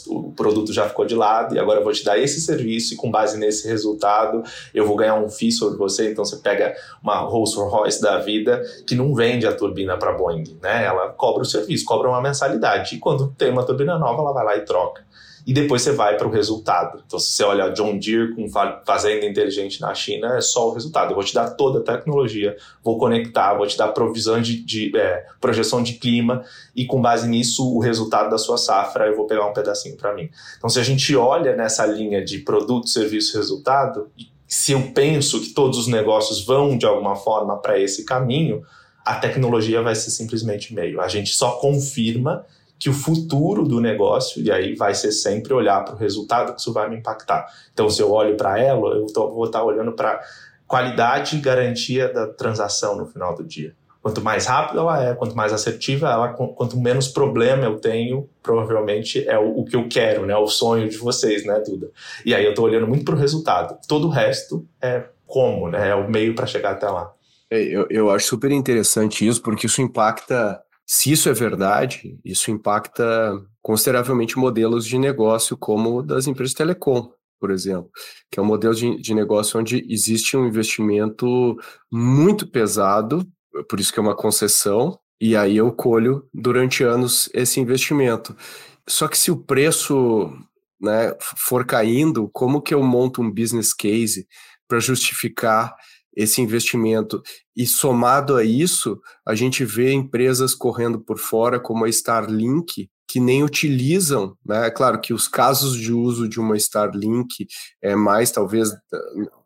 [0.08, 2.98] o produto já ficou de lado e agora eu vou te dar esse serviço e
[2.98, 6.12] com base nesse resultado eu vou ganhar um FII sobre você.
[6.12, 10.58] Então você pega uma Rolls Royce da vida que não vende a turbina para Boeing,
[10.60, 10.86] né?
[10.86, 14.44] Ela cobra o serviço, cobra uma mensalidade e quando tem uma turbina nova ela vai
[14.44, 15.04] lá e troca
[15.46, 17.04] e depois você vai para o resultado.
[17.06, 18.48] Então, se você olha John Deere com
[18.86, 21.12] fazenda inteligente na China, é só o resultado.
[21.12, 24.96] Eu vou te dar toda a tecnologia, vou conectar, vou te dar provisão de, de
[24.96, 26.44] é, projeção de clima
[26.76, 30.14] e com base nisso o resultado da sua safra eu vou pegar um pedacinho para
[30.14, 30.30] mim.
[30.58, 34.10] Então, se a gente olha nessa linha de produto, serviço, resultado,
[34.48, 38.64] se eu penso que todos os negócios vão de alguma forma para esse caminho,
[39.04, 41.02] a tecnologia vai ser simplesmente meio.
[41.02, 42.46] A gente só confirma
[42.84, 46.60] que o futuro do negócio, e aí vai ser sempre olhar para o resultado que
[46.60, 47.48] isso vai me impactar.
[47.72, 50.20] Então, se eu olho para ela, eu tô, vou estar tá olhando para
[50.68, 53.74] qualidade e garantia da transação no final do dia.
[54.02, 59.26] Quanto mais rápida ela é, quanto mais assertiva ela, quanto menos problema eu tenho, provavelmente
[59.30, 60.36] é o, o que eu quero, né?
[60.36, 61.90] O sonho de vocês, né, Duda?
[62.26, 63.78] E aí eu estou olhando muito para o resultado.
[63.88, 65.92] Todo o resto é como, né?
[65.92, 67.14] É o meio para chegar até lá.
[67.50, 72.52] É, eu, eu acho super interessante isso, porque isso impacta se isso é verdade, isso
[72.52, 77.90] impacta consideravelmente modelos de negócio como das empresas de telecom, por exemplo,
[78.30, 81.58] que é um modelo de, de negócio onde existe um investimento
[81.92, 83.26] muito pesado,
[83.70, 88.36] por isso que é uma concessão, e aí eu colho durante anos esse investimento.
[88.88, 90.30] Só que se o preço
[90.82, 94.28] né, for caindo, como que eu monto um business case
[94.68, 95.74] para justificar
[96.16, 97.22] esse investimento.
[97.56, 103.20] E somado a isso, a gente vê empresas correndo por fora, como a Starlink, que
[103.20, 104.68] nem utilizam, né?
[104.68, 107.48] É claro que os casos de uso de uma Starlink
[107.82, 108.70] é mais talvez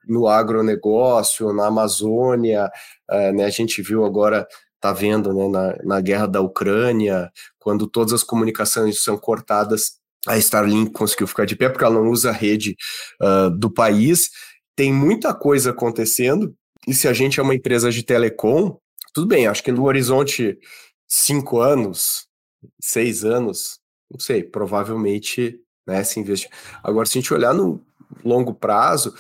[0.07, 2.69] no agronegócio, na Amazônia,
[3.09, 3.45] é, né?
[3.45, 4.47] A gente viu agora,
[4.79, 10.37] tá vendo, né, na, na guerra da Ucrânia, quando todas as comunicações são cortadas, a
[10.37, 12.75] Starlink conseguiu ficar de pé porque ela não usa a rede
[13.21, 14.29] uh, do país
[14.77, 16.55] tem muita coisa acontecendo,
[16.87, 18.77] e se a gente é uma empresa de telecom,
[19.11, 20.57] tudo bem, acho que no horizonte
[21.07, 22.27] cinco anos,
[22.79, 26.51] seis anos, não sei, provavelmente né, se investir.
[26.83, 27.83] Agora, se a gente olhar no
[28.23, 29.15] longo prazo,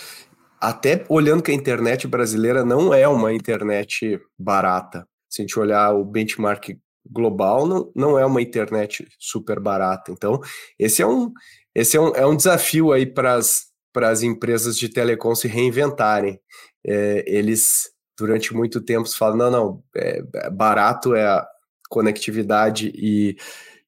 [0.61, 5.07] até olhando que a internet brasileira não é uma internet barata.
[5.27, 6.77] Se a gente olhar o benchmark
[7.09, 10.11] global, não, não é uma internet super barata.
[10.11, 10.39] Então,
[10.77, 11.31] esse é um,
[11.73, 13.66] esse é um, é um desafio aí para as
[13.97, 16.39] para as empresas de telecom se reinventarem.
[16.85, 21.47] É, eles, durante muito tempo, falam: não, não, é, é, barato é a
[21.89, 23.35] conectividade e,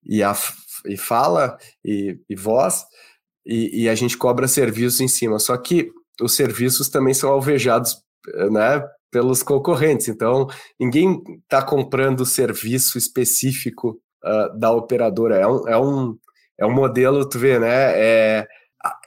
[0.03, 0.35] e, a,
[0.87, 2.85] e fala e, e voz,
[3.45, 5.37] e, e a gente cobra serviços em cima.
[5.37, 8.01] Só que os serviços também são alvejados
[8.51, 10.07] né, pelos concorrentes.
[10.07, 10.47] Então,
[10.79, 15.35] ninguém está comprando serviço específico uh, da operadora.
[15.35, 16.17] É um, é, um,
[16.57, 17.93] é um modelo, tu vê, né?
[17.95, 18.47] É,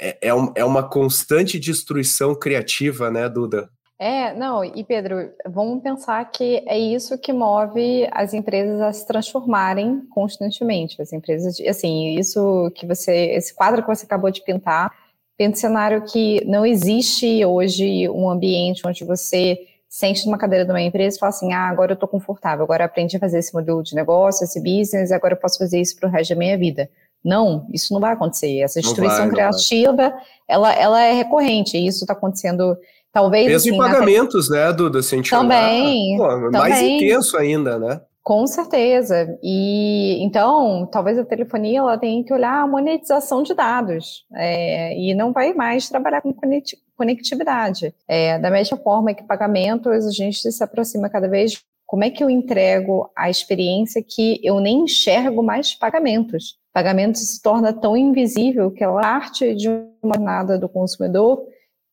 [0.01, 3.71] é, é, um, é uma constante destruição criativa, né, Duda?
[3.99, 9.07] É, não, e Pedro, vamos pensar que é isso que move as empresas a se
[9.07, 11.01] transformarem constantemente.
[11.01, 14.93] As empresas, assim, isso que você, esse quadro que você acabou de pintar,
[15.39, 20.81] pensa cenário que não existe hoje um ambiente onde você sente numa cadeira de uma
[20.81, 23.55] empresa e fala assim, ah, agora eu estou confortável, agora eu aprendi a fazer esse
[23.55, 26.59] modelo de negócio, esse business, agora eu posso fazer isso para o resto da minha
[26.59, 26.91] vida.
[27.25, 28.61] Não, isso não vai acontecer.
[28.61, 30.13] Essa destruição vai, criativa,
[30.49, 32.77] ela, ela é recorrente, e isso está acontecendo,
[33.13, 33.47] talvez...
[33.47, 34.57] Peso assim, de pagamentos, na...
[34.57, 35.03] né, Duda?
[35.03, 36.51] Se também, pô, também.
[36.51, 38.01] Mais intenso ainda, né?
[38.23, 39.37] Com certeza.
[39.43, 45.13] E então, talvez a telefonia ela tenha que olhar a monetização de dados é, e
[45.13, 46.33] não vai mais trabalhar com
[46.97, 47.93] conectividade.
[48.07, 52.25] É, da mesma forma que pagamentos, a gente se aproxima cada vez como é que
[52.25, 56.57] eu entrego a experiência que eu nem enxergo mais pagamentos?
[56.73, 59.69] Pagamento se torna tão invisível que é parte de
[60.03, 61.45] uma jornada do consumidor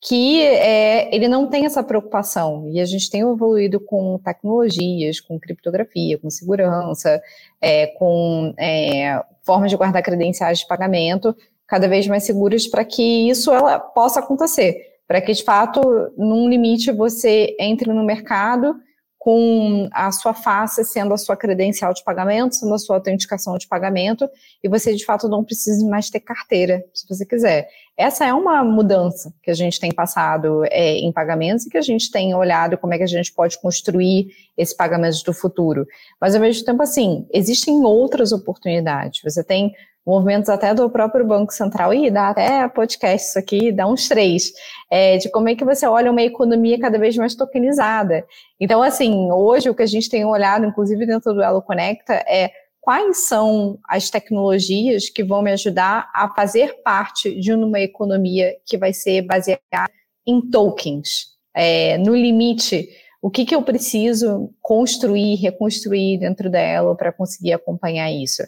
[0.01, 2.69] que é, ele não tem essa preocupação.
[2.69, 7.21] E a gente tem evoluído com tecnologias, com criptografia, com segurança,
[7.59, 11.35] é, com é, formas de guardar credenciais de pagamento
[11.67, 14.77] cada vez mais seguras para que isso ela possa acontecer.
[15.05, 15.81] Para que, de fato,
[16.17, 18.77] num limite, você entre no mercado
[19.19, 23.67] com a sua face sendo a sua credencial de pagamento, sendo a sua autenticação de
[23.67, 24.29] pagamento,
[24.63, 27.67] e você de fato não precisa mais ter carteira, se você quiser.
[27.97, 31.81] Essa é uma mudança que a gente tem passado é, em pagamentos e que a
[31.81, 35.85] gente tem olhado como é que a gente pode construir esse pagamento do futuro.
[36.19, 39.21] Mas ao mesmo tempo, assim, existem outras oportunidades.
[39.21, 39.73] Você tem
[40.05, 44.51] movimentos até do próprio Banco Central, e dá até podcast isso aqui, dá uns três,
[44.89, 48.25] é, de como é que você olha uma economia cada vez mais tokenizada.
[48.59, 52.51] Então, assim, hoje o que a gente tem olhado, inclusive dentro do Elo Conecta, é
[52.81, 58.77] quais são as tecnologias que vão me ajudar a fazer parte de uma economia que
[58.77, 59.91] vai ser baseada
[60.25, 61.37] em tokens.
[61.55, 62.89] É, no limite,
[63.21, 68.41] o que, que eu preciso construir, reconstruir dentro dela para conseguir acompanhar isso?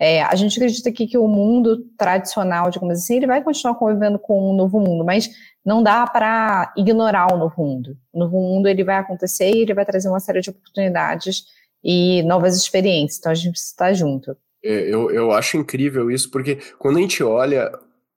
[0.00, 4.18] É, a gente acredita aqui que o mundo tradicional, digamos assim, ele vai continuar convivendo
[4.18, 5.28] com um novo mundo, mas
[5.64, 7.96] não dá para ignorar o novo mundo.
[8.12, 11.44] O novo mundo ele vai acontecer e ele vai trazer uma série de oportunidades
[11.82, 13.18] e novas experiências.
[13.18, 14.36] Então a gente precisa estar junto.
[14.64, 17.70] É, eu, eu acho incrível isso, porque quando a gente olha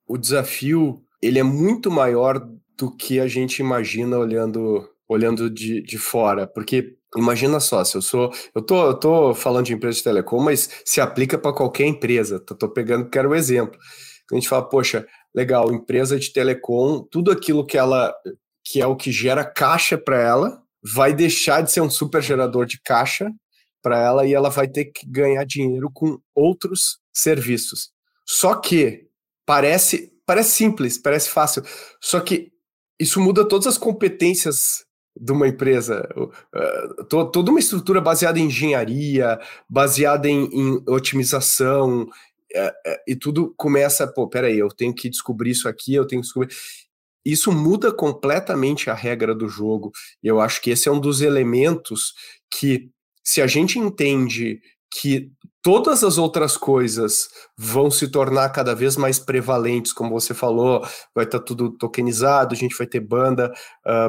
[0.07, 2.39] o desafio, ele é muito maior
[2.77, 8.01] do que a gente imagina olhando olhando de, de fora, porque imagina só, se eu
[8.01, 11.85] sou, eu tô, eu tô falando de empresa de telecom, mas se aplica para qualquer
[11.85, 13.77] empresa, tô, tô pegando, quero o um exemplo.
[14.31, 15.05] A gente fala, poxa,
[15.35, 18.13] legal, empresa de telecom, tudo aquilo que ela,
[18.63, 22.65] que é o que gera caixa para ela, vai deixar de ser um super gerador
[22.65, 23.29] de caixa
[23.83, 27.91] para ela e ela vai ter que ganhar dinheiro com outros serviços.
[28.25, 29.07] Só que
[29.45, 31.63] parece, parece simples, parece fácil,
[31.99, 32.49] só que
[32.97, 34.85] isso muda todas as competências
[35.19, 39.39] de uma empresa, uh, toda uma estrutura baseada em engenharia,
[39.69, 45.51] baseada em, em otimização, uh, uh, e tudo começa, pô, peraí, eu tenho que descobrir
[45.51, 46.55] isso aqui, eu tenho que descobrir.
[47.25, 49.91] Isso muda completamente a regra do jogo.
[50.23, 52.13] E eu acho que esse é um dos elementos
[52.49, 52.89] que,
[53.23, 54.59] se a gente entende
[54.91, 55.31] que
[55.61, 60.81] todas as outras coisas vão se tornar cada vez mais prevalentes, como você falou,
[61.13, 63.53] vai estar tá tudo tokenizado, a gente vai ter banda,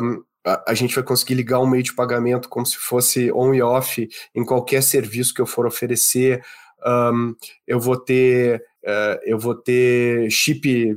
[0.03, 3.63] um, a, gente vai conseguir ligar um meio de pagamento como se fosse on e
[3.63, 6.43] off em qualquer serviço que eu for oferecer.
[6.85, 7.35] Um,
[7.67, 10.97] eu vou ter uh, eu vou ter chip,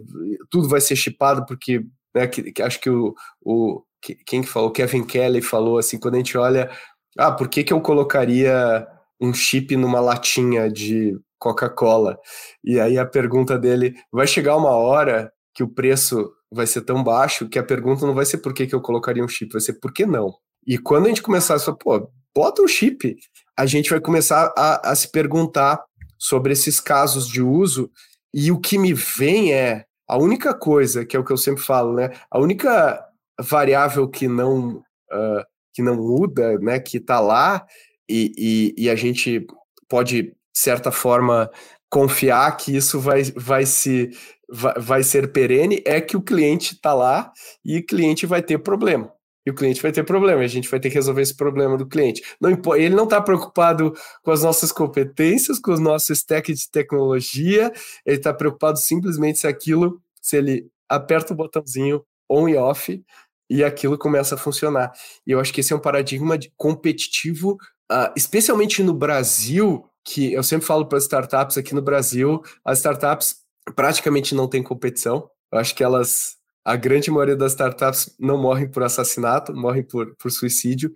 [0.49, 3.83] tudo vai ser chipado porque né, que, que acho que o, o
[4.25, 6.69] quem que falou, Kevin Kelly falou assim, quando a gente olha,
[7.17, 8.87] ah, por que que eu colocaria
[9.19, 12.17] um chip numa latinha de Coca-Cola?
[12.63, 17.01] E aí a pergunta dele, vai chegar uma hora que o preço vai ser tão
[17.01, 19.61] baixo que a pergunta não vai ser por que, que eu colocaria um chip, vai
[19.61, 20.35] ser por que não.
[20.67, 23.15] E quando a gente começar a falar, pô, bota um chip,
[23.57, 25.81] a gente vai começar a, a se perguntar
[26.19, 27.89] sobre esses casos de uso
[28.33, 31.63] e o que me vem é a única coisa, que é o que eu sempre
[31.63, 32.11] falo, né?
[32.29, 33.01] A única
[33.39, 35.43] variável que não, uh,
[35.73, 36.79] que não muda, né?
[36.79, 37.65] Que está lá
[38.09, 39.45] e, e, e, a gente
[39.87, 41.49] pode, de certa forma,
[41.89, 44.11] confiar que isso vai, vai se
[44.49, 47.31] vai, ser perene é que o cliente está lá
[47.63, 49.11] e o cliente vai ter problema.
[49.45, 51.85] E o cliente vai ter problema, a gente vai ter que resolver esse problema do
[51.85, 52.23] cliente.
[52.41, 53.93] Não, ele não está preocupado
[54.23, 57.71] com as nossas competências, com os nossos stack de tecnologia,
[58.03, 63.03] ele está preocupado simplesmente se aquilo, se ele aperta o botãozinho on e off,
[63.47, 64.91] e aquilo começa a funcionar.
[65.27, 67.57] E eu acho que esse é um paradigma competitivo,
[67.91, 72.79] uh, especialmente no Brasil, que eu sempre falo para as startups aqui no Brasil, as
[72.79, 75.29] startups praticamente não tem competição.
[75.51, 80.15] Eu acho que elas, a grande maioria das startups não morrem por assassinato, morrem por,
[80.15, 80.91] por suicídio,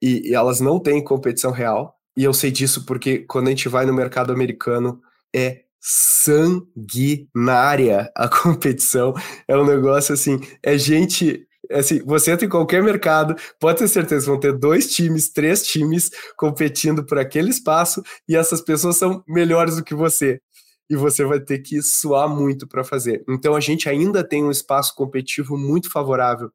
[0.00, 1.96] e, e elas não têm competição real.
[2.16, 5.00] E eu sei disso porque quando a gente vai no mercado americano,
[5.34, 7.30] é sanguinária
[8.16, 9.12] a competição.
[9.48, 11.46] É um negócio assim, é gente.
[11.72, 16.10] Assim, você entra em qualquer mercado, pode ter certeza, vão ter dois times, três times
[16.36, 20.42] competindo por aquele espaço e essas pessoas são melhores do que você
[20.88, 23.24] e você vai ter que suar muito para fazer.
[23.28, 26.50] Então a gente ainda tem um espaço competitivo muito favorável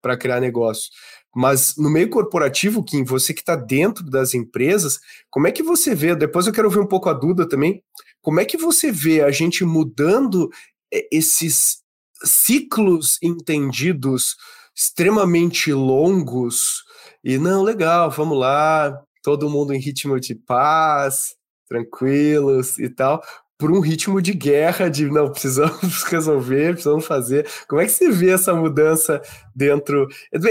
[0.00, 0.90] para criar negócio.
[1.34, 5.94] Mas no meio corporativo, Kim, você que está dentro das empresas, como é que você
[5.94, 6.14] vê?
[6.14, 7.82] Depois eu quero ouvir um pouco a Duda também.
[8.22, 10.48] Como é que você vê a gente mudando
[10.92, 11.82] é, esses
[12.22, 14.36] ciclos entendidos
[14.74, 16.82] extremamente longos
[17.22, 21.34] e não, legal, vamos lá, todo mundo em ritmo de paz,
[21.66, 23.22] tranquilos e tal,
[23.58, 27.46] por um ritmo de guerra, de não, precisamos resolver, precisamos fazer.
[27.68, 29.22] Como é que você vê essa mudança
[29.54, 30.08] dentro?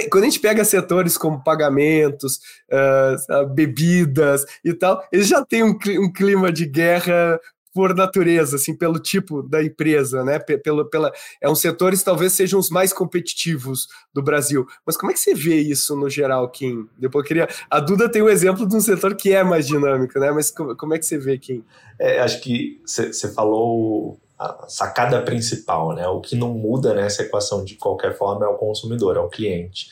[0.09, 2.39] Quando a gente pega setores como pagamentos,
[2.71, 7.39] uh, bebidas e tal, eles já têm um clima de guerra
[7.73, 10.37] por natureza, assim, pelo tipo da empresa, né?
[10.39, 11.11] Pelo, pela,
[11.41, 14.65] é um setores talvez sejam os mais competitivos do Brasil.
[14.85, 16.87] Mas como é que você vê isso no geral, Kim?
[16.97, 17.47] Depois queria.
[17.69, 20.31] A Duda tem um exemplo de um setor que é mais dinâmico, né?
[20.31, 21.63] Mas como, como é que você vê, Kim?
[21.99, 26.07] É, acho que você falou a sacada principal, né?
[26.07, 29.89] O que não muda nessa equação de qualquer forma é o consumidor, é o cliente.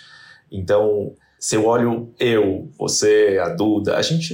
[0.52, 4.32] Então, se eu olho eu, você, a Duda, a gente,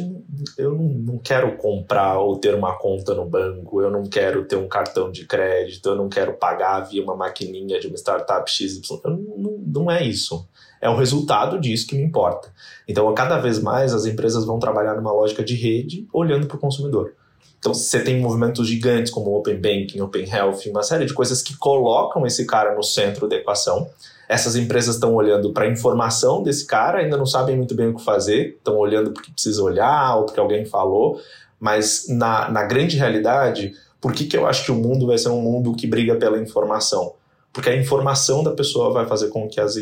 [0.57, 4.57] eu não, não, quero comprar ou ter uma conta no banco, eu não quero ter
[4.57, 8.81] um cartão de crédito, eu não quero pagar via uma maquininha de uma startup XY,
[9.05, 10.45] não, não é isso.
[10.81, 12.51] É o resultado disso que me importa.
[12.85, 16.59] Então, cada vez mais as empresas vão trabalhar numa lógica de rede, olhando para o
[16.59, 17.13] consumidor.
[17.57, 21.55] Então, você tem movimentos gigantes como Open Banking, Open Health, uma série de coisas que
[21.55, 23.89] colocam esse cara no centro da equação
[24.27, 27.95] essas empresas estão olhando para a informação desse cara, ainda não sabem muito bem o
[27.95, 31.19] que fazer, estão olhando porque precisa olhar ou porque alguém falou,
[31.59, 35.29] mas na, na grande realidade, por que, que eu acho que o mundo vai ser
[35.29, 37.13] um mundo que briga pela informação?
[37.53, 39.75] Porque a informação da pessoa vai fazer com que as,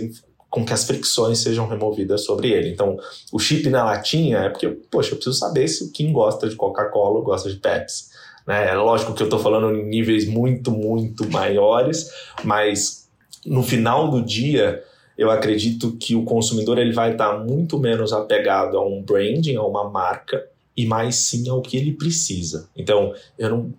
[0.50, 2.70] com que as fricções sejam removidas sobre ele.
[2.70, 2.98] Então,
[3.34, 7.22] o chip na latinha é porque, poxa, eu preciso saber se Kim gosta de Coca-Cola
[7.22, 8.06] gosta de Pepsi.
[8.48, 8.70] Né?
[8.70, 12.10] É lógico que eu estou falando em níveis muito, muito maiores,
[12.44, 13.05] mas
[13.46, 14.84] no final do dia,
[15.18, 19.64] eu acredito que o consumidor ele vai estar muito menos apegado a um branding, a
[19.64, 22.70] uma marca, e mais sim ao que ele precisa.
[22.76, 23.74] Então, eu não,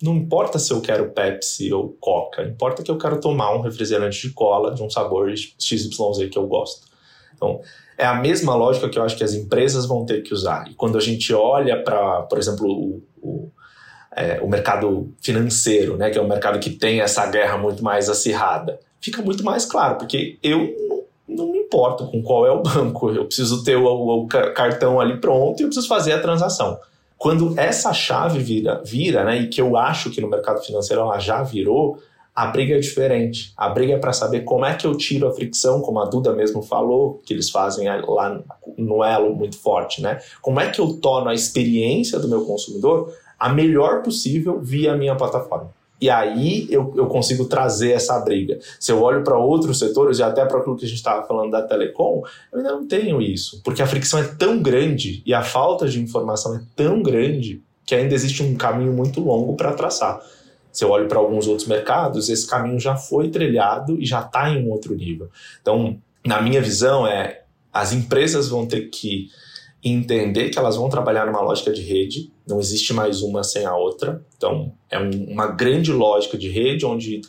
[0.00, 4.28] não importa se eu quero Pepsi ou Coca, importa que eu quero tomar um refrigerante
[4.28, 6.86] de cola de um sabor XYZ que eu gosto.
[7.34, 7.60] Então,
[7.96, 10.68] é a mesma lógica que eu acho que as empresas vão ter que usar.
[10.70, 13.50] E quando a gente olha para, por exemplo, o, o
[14.18, 18.08] é, o mercado financeiro, né, que é um mercado que tem essa guerra muito mais
[18.08, 20.74] acirrada fica muito mais claro, porque eu
[21.28, 25.18] não, me importo com qual é o banco, eu preciso ter o, o, cartão ali
[25.18, 26.78] pronto e eu preciso fazer a transação.
[27.16, 31.18] Quando essa chave vira, vira, né, e que eu acho que no mercado financeiro ela
[31.18, 31.98] já virou,
[32.38, 33.52] a briga é diferente.
[33.56, 36.32] A briga é para saber como é que eu tiro a fricção, como a Duda
[36.32, 38.40] mesmo falou, que eles fazem lá
[38.76, 40.20] no elo muito forte, né?
[40.40, 44.96] Como é que eu torno a experiência do meu consumidor a melhor possível via a
[44.96, 45.72] minha plataforma?
[46.00, 48.58] E aí eu, eu consigo trazer essa briga.
[48.78, 51.50] Se eu olho para outros setores, e até para aquilo que a gente estava falando
[51.50, 52.22] da telecom,
[52.52, 53.60] eu ainda não tenho isso.
[53.64, 57.94] Porque a fricção é tão grande e a falta de informação é tão grande que
[57.94, 60.20] ainda existe um caminho muito longo para traçar.
[60.70, 64.50] Se eu olho para alguns outros mercados, esse caminho já foi trilhado e já está
[64.50, 65.28] em um outro nível.
[65.60, 67.42] Então, na minha visão, é
[67.72, 69.28] as empresas vão ter que
[69.82, 73.76] entender que elas vão trabalhar numa lógica de rede, não existe mais uma sem a
[73.76, 74.24] outra.
[74.36, 77.20] Então, é um, uma grande lógica de rede onde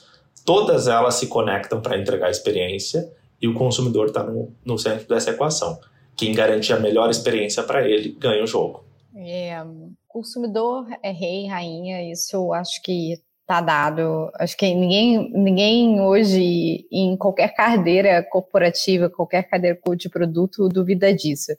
[0.45, 5.08] todas elas se conectam para entregar a experiência e o consumidor está no, no centro
[5.08, 5.80] dessa equação.
[6.18, 8.84] Quem garante a melhor experiência para ele ganha o jogo.
[9.16, 9.64] É,
[10.08, 13.14] consumidor é rei, rainha, isso eu acho que
[13.50, 14.30] está dado.
[14.36, 21.52] Acho que ninguém, ninguém hoje, em qualquer cadeira corporativa, qualquer cadeira de produto, duvida disso.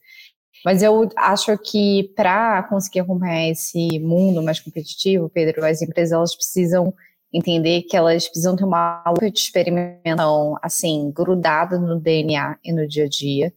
[0.65, 6.37] Mas eu acho que para conseguir acompanhar esse mundo mais competitivo, Pedro, as empresas elas
[6.37, 6.93] precisam
[7.33, 12.87] entender que elas precisam ter uma luta de experimentação assim grudada no DNA e no
[12.87, 13.53] dia a dia.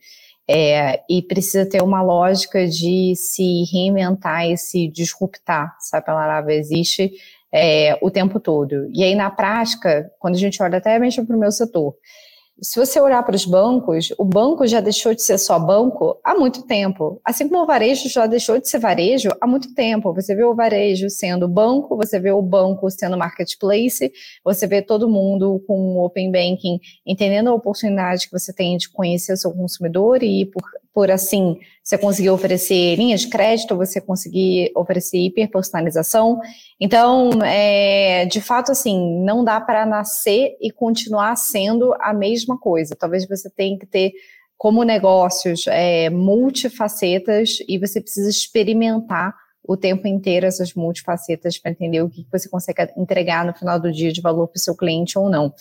[0.46, 6.54] É, e precisa ter uma lógica de se reinventar e se disruptar, se a palavra
[6.54, 7.14] existe,
[7.50, 8.90] é, o tempo todo.
[8.94, 11.96] E aí, na prática, quando a gente olha até mesmo para o meu setor,
[12.64, 16.34] se você olhar para os bancos, o banco já deixou de ser só banco há
[16.34, 17.20] muito tempo.
[17.24, 20.14] Assim como o varejo já deixou de ser varejo há muito tempo.
[20.14, 24.12] Você vê o varejo sendo banco, você vê o banco sendo marketplace,
[24.44, 29.34] você vê todo mundo com open banking entendendo a oportunidade que você tem de conhecer
[29.34, 30.64] o seu consumidor e por
[30.94, 36.40] por assim você conseguir oferecer linhas de crédito, você conseguir oferecer hiperpersonalização.
[36.80, 42.96] Então, é, de fato, assim, não dá para nascer e continuar sendo a mesma coisa.
[42.96, 44.14] Talvez você tenha que ter
[44.56, 49.36] como negócios é, multifacetas e você precisa experimentar
[49.66, 53.92] o tempo inteiro essas multifacetas para entender o que você consegue entregar no final do
[53.92, 55.54] dia de valor para o seu cliente ou não.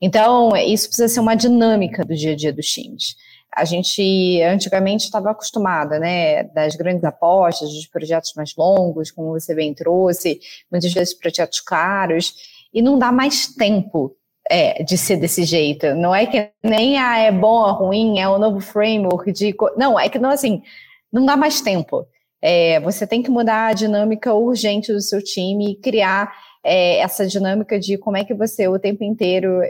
[0.00, 3.16] Então, isso precisa ser uma dinâmica do dia a dia dos times
[3.58, 9.54] a gente antigamente estava acostumada, né, das grandes apostas, dos projetos mais longos, como você
[9.54, 10.40] bem trouxe,
[10.70, 12.34] muitas vezes projetos caros,
[12.72, 14.16] e não dá mais tempo
[14.48, 15.94] é, de ser desse jeito.
[15.94, 19.54] Não é que nem ah, é bom ou ruim, é um novo framework de.
[19.76, 20.62] Não, é que não assim,
[21.12, 22.06] não dá mais tempo.
[22.40, 26.32] É, você tem que mudar a dinâmica urgente do seu time e criar
[26.64, 29.60] é, essa dinâmica de como é que você o tempo inteiro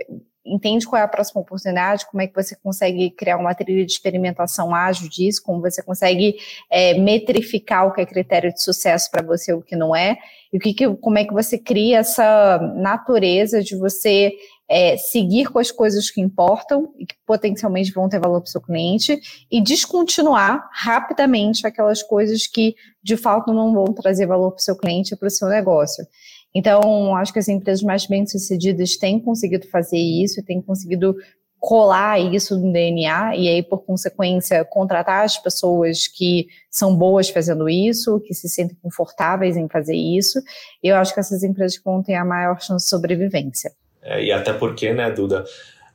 [0.45, 3.93] entende qual é a próxima oportunidade, como é que você consegue criar uma trilha de
[3.93, 6.37] experimentação ágil disso, como você consegue
[6.71, 10.17] é, metrificar o que é critério de sucesso para você o que não é,
[10.53, 14.33] e o que, que, como é que você cria essa natureza de você
[14.69, 18.51] é, seguir com as coisas que importam e que potencialmente vão ter valor para o
[18.51, 19.19] seu cliente
[19.51, 24.77] e descontinuar rapidamente aquelas coisas que de fato não vão trazer valor para o seu
[24.77, 26.07] cliente e para o seu negócio.
[26.55, 31.15] Então, acho que as empresas mais bem-sucedidas têm conseguido fazer isso, têm conseguido
[31.61, 37.69] colar isso no DNA e aí, por consequência, contratar as pessoas que são boas fazendo
[37.69, 40.41] isso, que se sentem confortáveis em fazer isso.
[40.83, 43.73] Eu acho que essas empresas vão ter a maior chance de sobrevivência.
[44.03, 45.45] É, e até porque, né, Duda,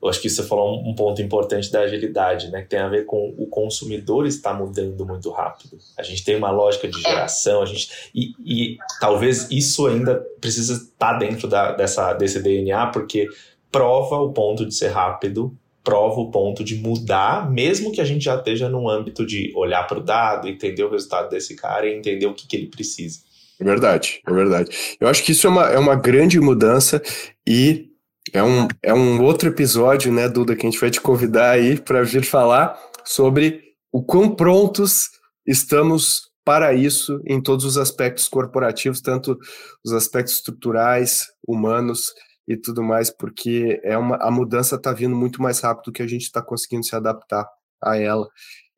[0.04, 3.06] eu acho que você falou um ponto importante da agilidade, né, que tem a ver
[3.06, 5.78] com o consumidor está mudando muito rápido.
[5.98, 10.74] A gente tem uma lógica de geração, a gente e, e talvez isso ainda precisa
[10.74, 13.30] estar dentro da, dessa desse DNA, porque
[13.72, 18.26] prova o ponto de ser rápido, prova o ponto de mudar, mesmo que a gente
[18.26, 21.98] já esteja num âmbito de olhar para o dado, entender o resultado desse cara e
[21.98, 23.20] entender o que, que ele precisa.
[23.58, 24.70] É verdade, é verdade.
[25.00, 27.02] Eu acho que isso é uma, é uma grande mudança
[27.48, 27.93] e
[28.32, 31.80] é um, é um outro episódio, né, Duda, que a gente vai te convidar aí
[31.80, 33.62] para vir falar sobre
[33.92, 35.10] o quão prontos
[35.46, 39.38] estamos para isso em todos os aspectos corporativos, tanto
[39.84, 42.14] os aspectos estruturais, humanos
[42.48, 46.04] e tudo mais, porque é uma, a mudança está vindo muito mais rápido do que
[46.04, 47.48] a gente está conseguindo se adaptar
[47.82, 48.28] a ela.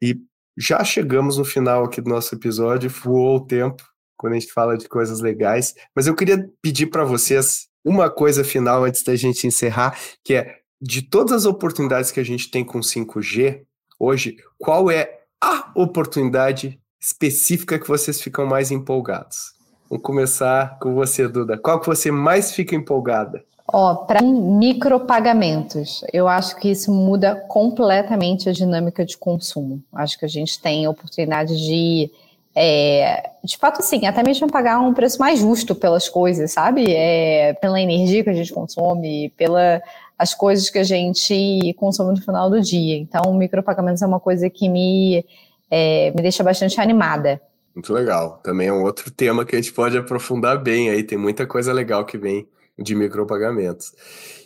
[0.02, 0.18] E
[0.58, 3.84] já chegamos no final aqui do nosso episódio, voou o tempo
[4.18, 8.44] quando a gente fala de coisas legais, mas eu queria pedir para vocês uma coisa
[8.44, 12.66] final antes da gente encerrar, que é de todas as oportunidades que a gente tem
[12.66, 13.62] com 5G
[14.00, 19.54] hoje, qual é a oportunidade específica que vocês ficam mais empolgados?
[19.90, 21.58] Vamos começar com você, Duda.
[21.58, 23.44] Qual que você mais fica empolgada?
[23.72, 29.84] Ó, para micropagamentos, eu acho que isso muda completamente a dinâmica de consumo.
[29.94, 32.12] Acho que a gente tem oportunidade de,
[32.56, 36.86] é, de fato, sim, até mesmo pagar um preço mais justo pelas coisas, sabe?
[36.90, 39.82] É, pela energia que a gente consome, pela
[40.18, 42.98] as coisas que a gente consome no final do dia.
[42.98, 45.26] Então, micropagamentos é uma coisa que me,
[45.70, 47.42] é, me deixa bastante animada.
[47.76, 48.40] Muito legal.
[48.42, 51.04] Também é um outro tema que a gente pode aprofundar bem aí.
[51.04, 52.48] Tem muita coisa legal que vem
[52.80, 53.92] de micropagamentos.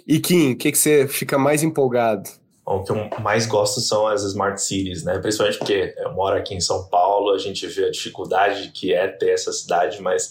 [0.07, 2.27] E Kim, o que, que você fica mais empolgado?
[2.65, 5.17] O que eu mais gosto são as smart cities, né?
[5.19, 9.07] Principalmente porque eu moro aqui em São Paulo, a gente vê a dificuldade que é
[9.07, 10.29] ter essa cidade, mas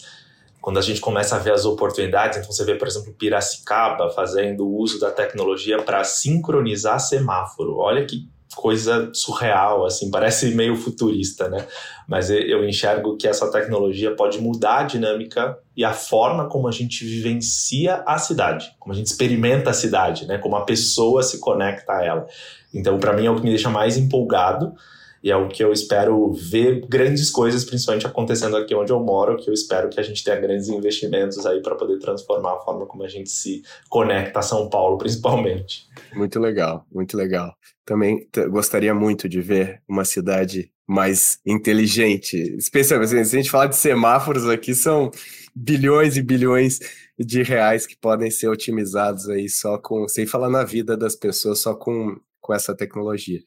[0.60, 4.68] quando a gente começa a ver as oportunidades, então você vê, por exemplo, Piracicaba fazendo
[4.68, 7.76] uso da tecnologia para sincronizar semáforo.
[7.76, 11.66] Olha que coisa surreal, assim, parece meio futurista, né?
[12.08, 16.72] Mas eu enxergo que essa tecnologia pode mudar a dinâmica e a forma como a
[16.72, 20.38] gente vivencia a cidade, como a gente experimenta a cidade, né?
[20.38, 22.26] Como a pessoa se conecta a ela.
[22.74, 24.74] Então, para mim, é o que me deixa mais empolgado
[25.22, 29.36] e é o que eu espero ver grandes coisas, principalmente acontecendo aqui onde eu moro,
[29.36, 32.86] que eu espero que a gente tenha grandes investimentos aí para poder transformar a forma
[32.86, 35.86] como a gente se conecta a São Paulo, principalmente.
[36.14, 37.54] Muito legal, muito legal.
[37.84, 43.76] Também gostaria muito de ver uma cidade mais inteligente, especialmente se a gente falar de
[43.76, 45.10] semáforos aqui, são
[45.54, 46.78] bilhões e bilhões
[47.18, 51.58] de reais que podem ser otimizados aí só com, sem falar na vida das pessoas,
[51.58, 53.40] só com, com essa tecnologia.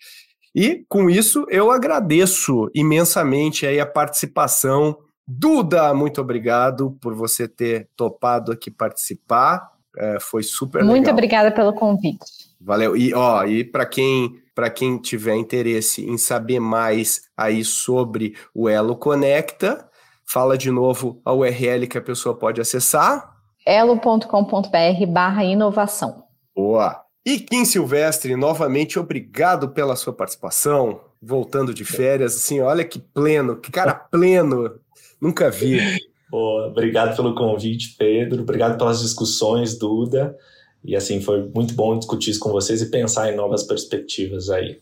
[0.53, 4.97] E com isso eu agradeço imensamente aí a participação.
[5.27, 9.71] Duda, muito obrigado por você ter topado aqui participar.
[9.97, 11.13] É, foi super Muito legal.
[11.13, 12.25] obrigada pelo convite.
[12.59, 12.95] Valeu.
[12.95, 18.67] E ó, e para quem para quem tiver interesse em saber mais aí sobre o
[18.67, 19.89] Elo Conecta,
[20.25, 23.31] fala de novo a URL que a pessoa pode acessar.
[23.65, 26.23] elo.com.br/barra inovação.
[26.55, 27.01] Boa.
[27.23, 31.01] E Kim Silvestre, novamente, obrigado pela sua participação.
[31.21, 34.79] Voltando de férias, assim, olha que pleno, que cara pleno.
[35.21, 35.79] Nunca vi.
[36.31, 38.41] Boa, obrigado pelo convite, Pedro.
[38.41, 40.35] Obrigado pelas discussões, Duda.
[40.83, 44.79] E assim, foi muito bom discutir isso com vocês e pensar em novas perspectivas aí.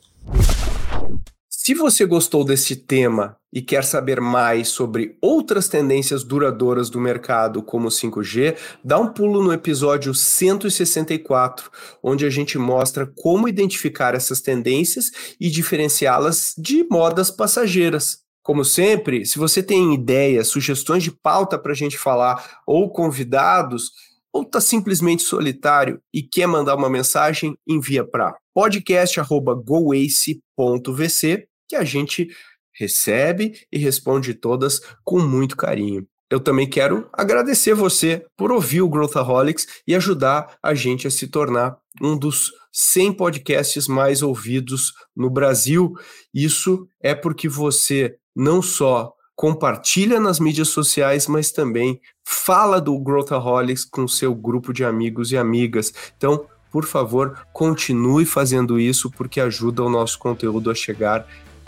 [1.70, 7.62] Se você gostou desse tema e quer saber mais sobre outras tendências duradouras do mercado,
[7.62, 11.70] como o 5G, dá um pulo no episódio 164,
[12.02, 18.24] onde a gente mostra como identificar essas tendências e diferenciá-las de modas passageiras.
[18.42, 23.92] Como sempre, se você tem ideias, sugestões de pauta para a gente falar ou convidados,
[24.34, 32.28] ou está simplesmente solitário e quer mandar uma mensagem, envia para podcast.goace.vc que a gente
[32.74, 36.06] recebe e responde todas com muito carinho.
[36.30, 41.28] Eu também quero agradecer você por ouvir o Growthaholics e ajudar a gente a se
[41.28, 45.94] tornar um dos 100 podcasts mais ouvidos no Brasil.
[46.34, 53.86] Isso é porque você não só compartilha nas mídias sociais, mas também fala do Growthaholics
[53.86, 55.94] com seu grupo de amigos e amigas.
[56.16, 61.26] Então, por favor, continue fazendo isso porque ajuda o nosso conteúdo a chegar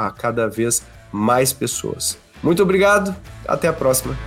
[0.07, 2.17] a cada vez mais pessoas.
[2.41, 3.15] Muito obrigado,
[3.47, 4.17] até a próxima.